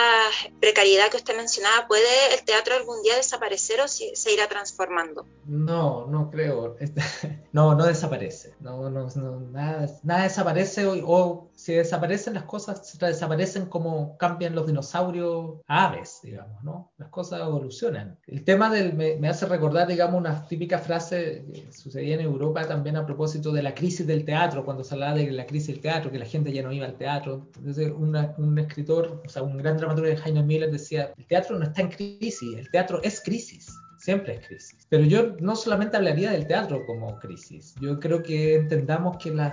precariedad 0.60 1.08
que 1.08 1.18
usted 1.18 1.36
mencionaba, 1.36 1.86
¿puede 1.86 2.34
el 2.34 2.44
teatro 2.44 2.74
algún 2.74 3.02
día 3.02 3.14
desaparecer 3.16 3.80
o 3.80 3.86
se 3.86 4.32
irá 4.32 4.48
transformando? 4.48 5.26
No, 5.46 6.06
no 6.06 6.30
creo. 6.30 6.76
No, 7.52 7.74
no 7.74 7.84
desaparece. 7.84 8.54
No, 8.60 8.88
nada, 8.90 10.22
desaparece 10.22 10.86
o, 10.86 10.94
o, 11.04 11.50
si 11.54 11.74
desaparecen 11.74 12.34
las 12.34 12.44
cosas, 12.44 12.98
desaparecen 12.98 13.66
como 13.66 14.16
cambian 14.18 14.54
los 14.54 14.66
dinosaurios 14.66 15.60
aves, 15.66 16.20
digamos, 16.22 16.62
¿no? 16.62 16.92
Las 16.98 17.08
cosas 17.08 17.40
evolucionan. 17.40 18.18
El 18.26 18.44
tema 18.44 18.70
del, 18.70 18.94
me, 18.94 19.28
hace 19.28 19.46
recordar, 19.46 19.88
digamos, 19.88 20.20
una 20.20 20.46
típica 20.46 20.78
frase 20.78 21.44
que 21.52 21.72
sucedía 21.72 22.14
en 22.14 22.20
Europa 22.20 22.66
también 22.66 22.96
a 22.96 23.04
propósito 23.04 23.50
de 23.52 23.62
la 23.62 23.74
crisis 23.74 24.06
del 24.06 24.24
teatro, 24.24 24.64
cuando 24.64 24.84
se 24.84 24.94
hablaba 24.94 25.14
de 25.14 25.30
la 25.32 25.46
crisis 25.46 25.68
del 25.68 25.80
teatro 25.80 26.10
que 26.10 26.18
la 26.18 26.26
gente 26.26 26.52
ya 26.52 26.62
no 26.62 26.72
iba 26.72 26.86
al 26.86 26.96
teatro. 26.96 27.48
Entonces, 27.56 27.92
un 27.96 28.58
escritor, 28.58 29.22
o 29.26 29.28
sea, 29.28 29.42
un 29.42 29.58
gran 29.58 29.76
dramaturgo, 29.76 30.16
Jaime 30.22 30.42
Miller, 30.42 30.70
decía, 30.70 31.12
el 31.16 31.26
teatro 31.26 31.58
no 31.58 31.64
está 31.64 31.82
en 31.82 31.88
crisis, 31.88 32.56
el 32.56 32.70
teatro 32.70 33.00
es 33.02 33.20
crisis 33.20 33.74
siempre 34.10 34.34
es 34.34 34.46
crisis. 34.46 34.86
Pero 34.88 35.04
yo 35.04 35.36
no 35.38 35.54
solamente 35.54 35.96
hablaría 35.96 36.32
del 36.32 36.44
teatro 36.46 36.84
como 36.84 37.16
crisis, 37.20 37.76
yo 37.80 38.00
creo 38.00 38.24
que 38.24 38.56
entendamos 38.56 39.18
que 39.18 39.30
la, 39.30 39.52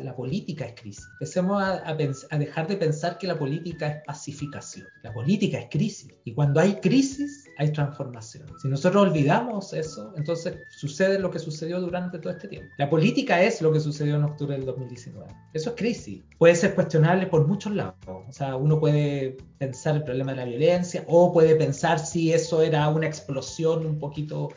la, 0.00 0.14
política 0.14 0.66
es 0.66 0.80
crisis. 0.80 1.04
Empecemos 1.14 1.60
a, 1.60 1.88
a, 1.88 2.38
dejar 2.38 2.68
de 2.68 2.76
pensar 2.76 3.18
que 3.18 3.26
la 3.26 3.36
política 3.36 3.88
es 3.88 3.96
pacificación. 4.06 4.86
La 5.02 5.12
política 5.12 5.58
es 5.58 5.68
crisis. 5.70 6.08
Y 6.24 6.34
cuando 6.34 6.60
hay 6.60 6.74
crisis, 6.76 7.49
hay 7.58 7.72
transformación. 7.72 8.46
Si 8.60 8.68
nosotros 8.68 9.08
olvidamos 9.08 9.72
eso, 9.72 10.12
entonces 10.16 10.56
sucede 10.70 11.18
lo 11.18 11.30
que 11.30 11.38
sucedió 11.38 11.80
durante 11.80 12.18
todo 12.18 12.32
este 12.32 12.48
tiempo. 12.48 12.72
La 12.78 12.88
política 12.88 13.42
es 13.42 13.60
lo 13.62 13.72
que 13.72 13.80
sucedió 13.80 14.16
en 14.16 14.24
octubre 14.24 14.56
del 14.56 14.64
2019. 14.64 15.26
Eso 15.52 15.70
es 15.70 15.76
crisis. 15.76 16.22
Puede 16.38 16.54
ser 16.54 16.74
cuestionable 16.74 17.26
por 17.26 17.46
muchos 17.46 17.74
lados. 17.74 17.94
O 18.06 18.32
sea, 18.32 18.56
uno 18.56 18.78
puede 18.80 19.36
pensar 19.58 19.96
el 19.96 20.04
problema 20.04 20.32
de 20.32 20.38
la 20.38 20.44
violencia 20.44 21.04
o 21.06 21.32
puede 21.32 21.56
pensar 21.56 21.98
si 21.98 22.32
eso 22.32 22.62
era 22.62 22.88
una 22.88 23.06
explosión 23.06 23.86
un 23.86 23.98
poquito 23.98 24.48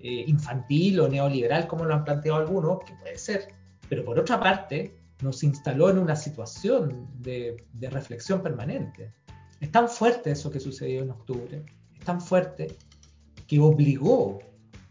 eh, 0.00 0.24
infantil 0.26 1.00
o 1.00 1.08
neoliberal, 1.08 1.66
como 1.66 1.84
lo 1.84 1.94
han 1.94 2.04
planteado 2.04 2.38
algunos, 2.38 2.80
que 2.84 2.94
puede 2.94 3.18
ser. 3.18 3.48
Pero 3.88 4.04
por 4.04 4.18
otra 4.18 4.40
parte, 4.40 5.00
nos 5.22 5.42
instaló 5.42 5.90
en 5.90 5.98
una 5.98 6.16
situación 6.16 7.08
de, 7.18 7.64
reflexión 7.80 8.42
permanente. 8.42 9.12
Es 9.60 9.70
tan 9.70 9.88
fuerte 9.88 10.30
eso 10.30 10.50
que 10.50 10.60
sucedió 10.60 11.02
en 11.02 11.10
octubre, 11.10 11.64
tan 12.04 12.20
fuerte 12.20 12.76
que 13.46 13.58
obligó 13.60 14.40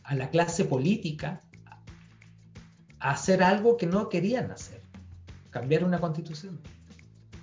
a 0.04 0.16
la 0.16 0.30
clase 0.30 0.66
política 0.66 1.42
a 3.00 3.12
hacer 3.12 3.44
algo 3.44 3.78
que 3.78 3.86
no 3.86 4.10
querían 4.10 4.52
hacer, 4.52 4.82
cambiar 5.50 5.84
una 5.84 6.00
constitución. 6.00 6.60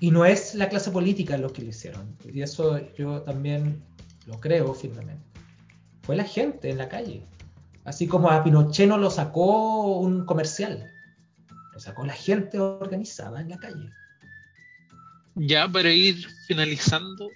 Y 0.00 0.10
no 0.10 0.24
es 0.26 0.54
la 0.54 0.68
clase 0.68 0.90
política 0.90 1.38
lo 1.38 1.52
que 1.52 1.62
lo 1.62 1.68
hicieron, 1.70 2.16
y 2.32 2.42
eso 2.42 2.78
yo 2.94 3.22
también 3.22 3.82
lo 4.26 4.38
creo 4.40 4.74
firmemente 4.74 5.26
fue 6.06 6.16
la 6.16 6.24
gente 6.24 6.70
en 6.70 6.78
la 6.78 6.88
calle. 6.88 7.26
Así 7.84 8.06
como 8.06 8.30
a 8.30 8.42
Pinochet 8.42 8.88
no 8.88 8.96
lo 8.96 9.10
sacó 9.10 9.98
un 9.98 10.24
comercial, 10.24 10.88
lo 11.72 11.80
sacó 11.80 12.06
la 12.06 12.14
gente 12.14 12.60
organizada 12.60 13.40
en 13.40 13.48
la 13.48 13.58
calle. 13.58 13.90
Ya 15.34 15.68
para 15.68 15.90
ir 15.90 16.16
finalizando, 16.46 17.28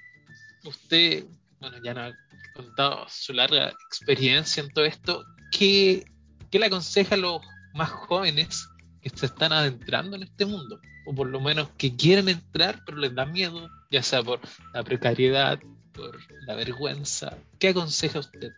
usted, 0.64 1.25
bueno, 1.61 1.77
ya 1.83 1.94
nos 1.94 2.12
ha 2.12 2.16
contado 2.55 3.07
su 3.09 3.33
larga 3.33 3.68
experiencia 3.68 4.62
en 4.62 4.70
todo 4.70 4.85
esto. 4.85 5.25
¿Qué, 5.53 6.05
qué 6.51 6.59
le 6.59 6.66
aconseja 6.66 7.14
a 7.14 7.18
los 7.18 7.40
más 7.75 7.90
jóvenes 7.90 8.68
que 9.03 9.11
se 9.11 9.27
están 9.27 9.53
adentrando 9.53 10.16
en 10.16 10.25
este 10.25 10.46
mundo? 10.46 10.81
O 11.07 11.14
por 11.14 11.29
lo 11.29 11.40
menos 11.40 11.68
que 11.77 11.96
quieren 11.96 12.29
entrar, 12.29 12.83
pero 12.85 12.99
les 12.99 13.14
da 13.14 13.27
miedo, 13.27 13.68
ya 13.90 14.03
sea 14.03 14.23
por 14.23 14.40
la 14.73 14.83
precariedad, 14.83 15.59
por 15.92 16.18
la 16.46 16.55
vergüenza. 16.55 17.37
¿Qué 17.59 17.68
aconseja 17.68 18.20
usted? 18.20 18.53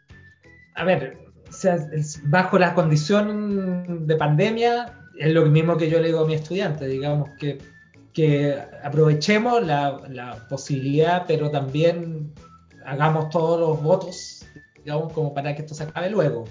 A 0.74 0.84
ver, 0.84 1.18
bajo 2.24 2.58
la 2.58 2.74
condición 2.74 4.06
de 4.06 4.16
pandemia, 4.16 4.98
es 5.18 5.32
lo 5.32 5.44
mismo 5.46 5.76
que 5.76 5.90
yo 5.90 6.00
le 6.00 6.08
digo 6.08 6.20
a 6.20 6.26
mi 6.26 6.34
estudiante, 6.34 6.86
digamos 6.86 7.30
que, 7.38 7.58
que 8.12 8.56
aprovechemos 8.82 9.64
la, 9.64 10.00
la, 10.08 10.48
posibilidad, 10.48 11.24
pero 11.26 11.50
también 11.50 12.32
hagamos 12.84 13.30
todos 13.30 13.60
los 13.60 13.82
votos, 13.82 14.44
digamos, 14.76 15.12
como 15.12 15.34
para 15.34 15.54
que 15.54 15.62
esto 15.62 15.74
se 15.74 15.84
acabe 15.84 16.10
luego. 16.10 16.44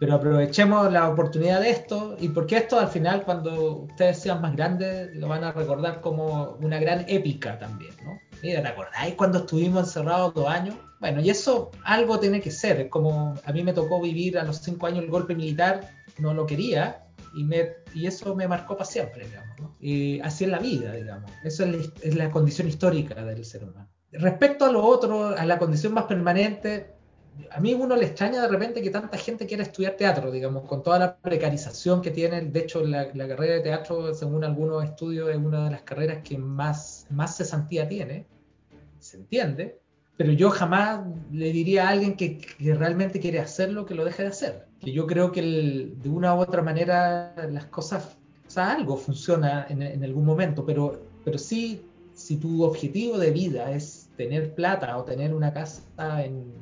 Pero 0.00 0.14
aprovechemos 0.14 0.92
la 0.92 1.08
oportunidad 1.08 1.60
de 1.60 1.70
esto, 1.70 2.16
y 2.18 2.28
porque 2.28 2.56
esto 2.56 2.78
al 2.78 2.88
final, 2.88 3.22
cuando 3.22 3.82
ustedes 3.82 4.18
sean 4.18 4.40
más 4.40 4.56
grandes, 4.56 5.14
lo 5.14 5.28
van 5.28 5.44
a 5.44 5.52
recordar 5.52 6.00
como 6.00 6.56
una 6.60 6.80
gran 6.80 7.04
épica 7.06 7.56
también, 7.58 7.94
¿no? 8.04 8.18
Mira, 8.42 8.60
¿te 8.62 8.68
acordáis 8.68 9.14
cuando 9.14 9.38
estuvimos 9.38 9.84
encerrados 9.84 10.34
dos 10.34 10.48
años? 10.48 10.74
Bueno, 10.98 11.20
y 11.20 11.30
eso 11.30 11.70
algo 11.84 12.18
tiene 12.18 12.40
que 12.40 12.50
ser. 12.50 12.88
Como 12.88 13.36
a 13.44 13.52
mí 13.52 13.62
me 13.62 13.72
tocó 13.72 14.00
vivir 14.00 14.38
a 14.38 14.42
los 14.42 14.56
cinco 14.56 14.88
años 14.88 15.04
el 15.04 15.10
golpe 15.10 15.36
militar, 15.36 15.88
no 16.18 16.34
lo 16.34 16.46
quería, 16.46 17.04
y, 17.34 17.44
me, 17.44 17.70
y 17.94 18.06
eso 18.06 18.34
me 18.34 18.48
marcó 18.48 18.76
para 18.76 18.84
siempre, 18.84 19.26
digamos. 19.26 19.56
¿no? 19.60 19.76
Y 19.78 20.18
así 20.20 20.42
es 20.44 20.50
la 20.50 20.58
vida, 20.58 20.92
digamos. 20.92 21.30
Eso 21.44 21.64
es, 21.64 21.92
es 22.02 22.16
la 22.16 22.28
condición 22.30 22.66
histórica 22.66 23.14
del 23.24 23.44
ser 23.44 23.62
humano. 23.62 23.88
Respecto 24.12 24.64
a 24.64 24.72
lo 24.72 24.84
otro, 24.84 25.28
a 25.28 25.44
la 25.44 25.58
condición 25.58 25.94
más 25.94 26.04
permanente, 26.04 26.92
a 27.50 27.60
mí 27.60 27.72
uno 27.74 27.96
le 27.96 28.06
extraña 28.06 28.42
de 28.42 28.48
repente 28.48 28.82
que 28.82 28.90
tanta 28.90 29.16
gente 29.16 29.46
quiera 29.46 29.62
estudiar 29.62 29.94
teatro, 29.94 30.30
digamos, 30.30 30.64
con 30.68 30.82
toda 30.82 30.98
la 30.98 31.16
precarización 31.16 32.02
que 32.02 32.10
tiene. 32.10 32.42
De 32.42 32.60
hecho, 32.60 32.84
la, 32.84 33.08
la, 33.14 33.26
carrera 33.26 33.54
de 33.54 33.60
teatro, 33.60 34.12
según 34.14 34.44
algunos 34.44 34.84
estudios, 34.84 35.30
es 35.30 35.36
una 35.36 35.64
de 35.64 35.70
las 35.70 35.82
carreras 35.82 36.18
que 36.22 36.36
más, 36.36 37.06
más 37.10 37.36
cesantía 37.36 37.88
tiene 37.88 38.26
se 39.02 39.16
entiende, 39.16 39.80
pero 40.16 40.32
yo 40.32 40.50
jamás 40.50 41.00
le 41.32 41.52
diría 41.52 41.88
a 41.88 41.90
alguien 41.90 42.16
que, 42.16 42.40
realmente 42.58 43.18
quiere 43.18 43.40
hacerlo 43.40 43.84
que 43.84 43.94
lo 43.94 44.04
deje 44.04 44.22
de 44.22 44.28
hacer. 44.28 44.66
Que 44.80 44.92
yo 44.92 45.06
creo 45.06 45.32
que 45.32 45.42
de 45.42 46.08
una 46.08 46.34
u 46.34 46.38
otra 46.38 46.62
manera 46.62 47.34
las 47.50 47.66
cosas, 47.66 48.16
o 48.46 48.50
sea, 48.50 48.72
algo 48.72 48.96
funciona 48.96 49.66
en, 49.68 49.82
en, 49.82 50.04
algún 50.04 50.24
momento, 50.24 50.64
pero, 50.64 51.02
pero 51.24 51.38
sí, 51.38 51.84
si 52.22 52.36
tu 52.36 52.62
objetivo 52.62 53.18
de 53.18 53.30
vida 53.32 53.72
es 53.72 54.08
tener 54.16 54.54
plata 54.54 54.96
o 54.96 55.04
tener 55.04 55.34
una 55.34 55.52
casa 55.52 56.24
en, 56.24 56.52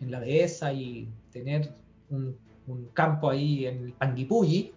en 0.00 0.10
la 0.10 0.20
dehesa 0.20 0.72
y 0.72 1.08
tener 1.32 1.72
un, 2.10 2.36
un 2.66 2.86
campo 2.92 3.30
ahí 3.30 3.66
en 3.66 3.92
Panguipulli, 3.92 4.72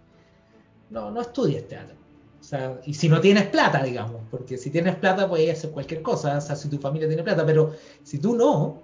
no, 0.92 1.10
no 1.10 1.22
estudies 1.22 1.68
teatro. 1.68 1.96
O 2.40 2.44
sea, 2.44 2.80
y 2.86 2.94
si 2.94 3.10
no 3.10 3.22
tienes 3.22 3.48
plata, 3.48 3.82
digamos, 3.84 4.22
porque 4.30 4.58
si 4.58 4.70
tienes 4.70 4.96
plata 4.98 5.28
puedes 5.28 5.58
hacer 5.58 5.72
cualquier 5.72 6.02
cosa, 6.02 6.38
o 6.38 6.42
sea, 6.42 6.56
si 6.56 6.70
tu 6.70 6.78
familia 6.78 7.08
tiene 7.08 7.24
plata, 7.24 7.46
pero 7.46 7.74
si 8.04 8.20
tú 8.20 8.36
no, 8.36 8.82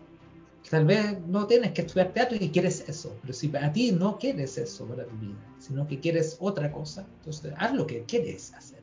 tal 0.69 0.85
vez 0.85 1.19
no 1.27 1.45
tienes 1.45 1.73
que 1.73 1.81
estudiar 1.81 2.13
teatro 2.13 2.37
y 2.39 2.49
quieres 2.49 2.87
eso, 2.87 3.15
pero 3.21 3.33
si 3.33 3.51
a 3.55 3.71
ti 3.71 3.91
no 3.91 4.17
quieres 4.17 4.57
eso 4.57 4.85
para 4.87 5.05
tu 5.05 5.15
vida, 5.17 5.37
sino 5.59 5.85
que 5.85 5.99
quieres 5.99 6.37
otra 6.39 6.71
cosa, 6.71 7.05
entonces 7.17 7.53
haz 7.57 7.73
lo 7.73 7.85
que 7.85 8.03
quieres 8.03 8.53
hacer. 8.53 8.79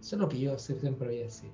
Eso 0.00 0.16
es 0.16 0.20
lo 0.20 0.28
que 0.28 0.40
yo 0.40 0.58
siempre 0.58 0.90
voy 0.90 1.20
a 1.20 1.24
decir. 1.24 1.50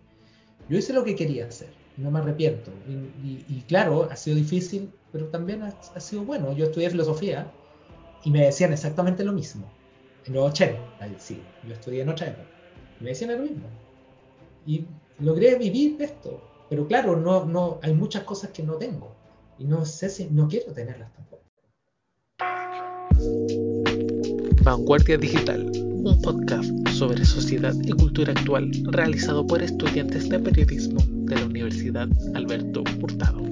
Yo 0.68 0.78
hice 0.78 0.92
lo 0.92 1.04
que 1.04 1.14
quería 1.14 1.46
hacer, 1.46 1.68
no 1.96 2.10
me 2.10 2.20
arrepiento. 2.20 2.70
Y, 2.88 3.62
claro, 3.68 4.08
ha 4.10 4.16
sido 4.16 4.36
difícil, 4.36 4.90
pero 5.12 5.28
también 5.28 5.62
ha, 5.62 5.74
ha 5.94 6.00
sido 6.00 6.22
bueno. 6.22 6.52
Yo 6.56 6.66
estudié 6.66 6.90
filosofía 6.90 7.50
y 8.24 8.30
me 8.30 8.44
decían 8.44 8.72
exactamente 8.72 9.24
lo 9.24 9.32
mismo 9.32 9.70
en 10.26 10.32
los 10.32 10.50
80, 10.50 10.80
sí, 11.18 11.42
yo 11.66 11.74
estudié 11.74 12.02
en 12.02 12.08
otra 12.08 12.28
época. 12.28 12.48
Me 13.00 13.10
decían 13.10 13.32
lo 13.32 13.42
mismo. 13.42 13.68
Y 14.66 14.86
logré 15.18 15.56
vivir 15.56 16.00
esto. 16.00 16.40
Pero 16.70 16.86
claro, 16.86 17.16
no, 17.16 17.44
no, 17.44 17.78
hay 17.82 17.92
muchas 17.92 18.24
cosas 18.24 18.50
que 18.50 18.62
no 18.62 18.74
tengo. 18.74 19.14
Y 19.58 19.64
no 19.64 19.84
sé 19.84 20.08
si 20.08 20.26
no 20.26 20.48
quiero 20.48 20.72
tenerlas 20.72 21.12
tampoco. 21.12 21.42
Vanguardia 24.62 25.18
Digital, 25.18 25.70
un 26.04 26.20
podcast 26.20 26.70
sobre 26.90 27.24
sociedad 27.24 27.74
y 27.82 27.92
cultura 27.92 28.32
actual 28.32 28.70
realizado 28.90 29.46
por 29.46 29.62
estudiantes 29.62 30.28
de 30.28 30.38
periodismo 30.38 31.00
de 31.08 31.36
la 31.36 31.46
Universidad 31.46 32.08
Alberto 32.34 32.84
Hurtado. 33.00 33.42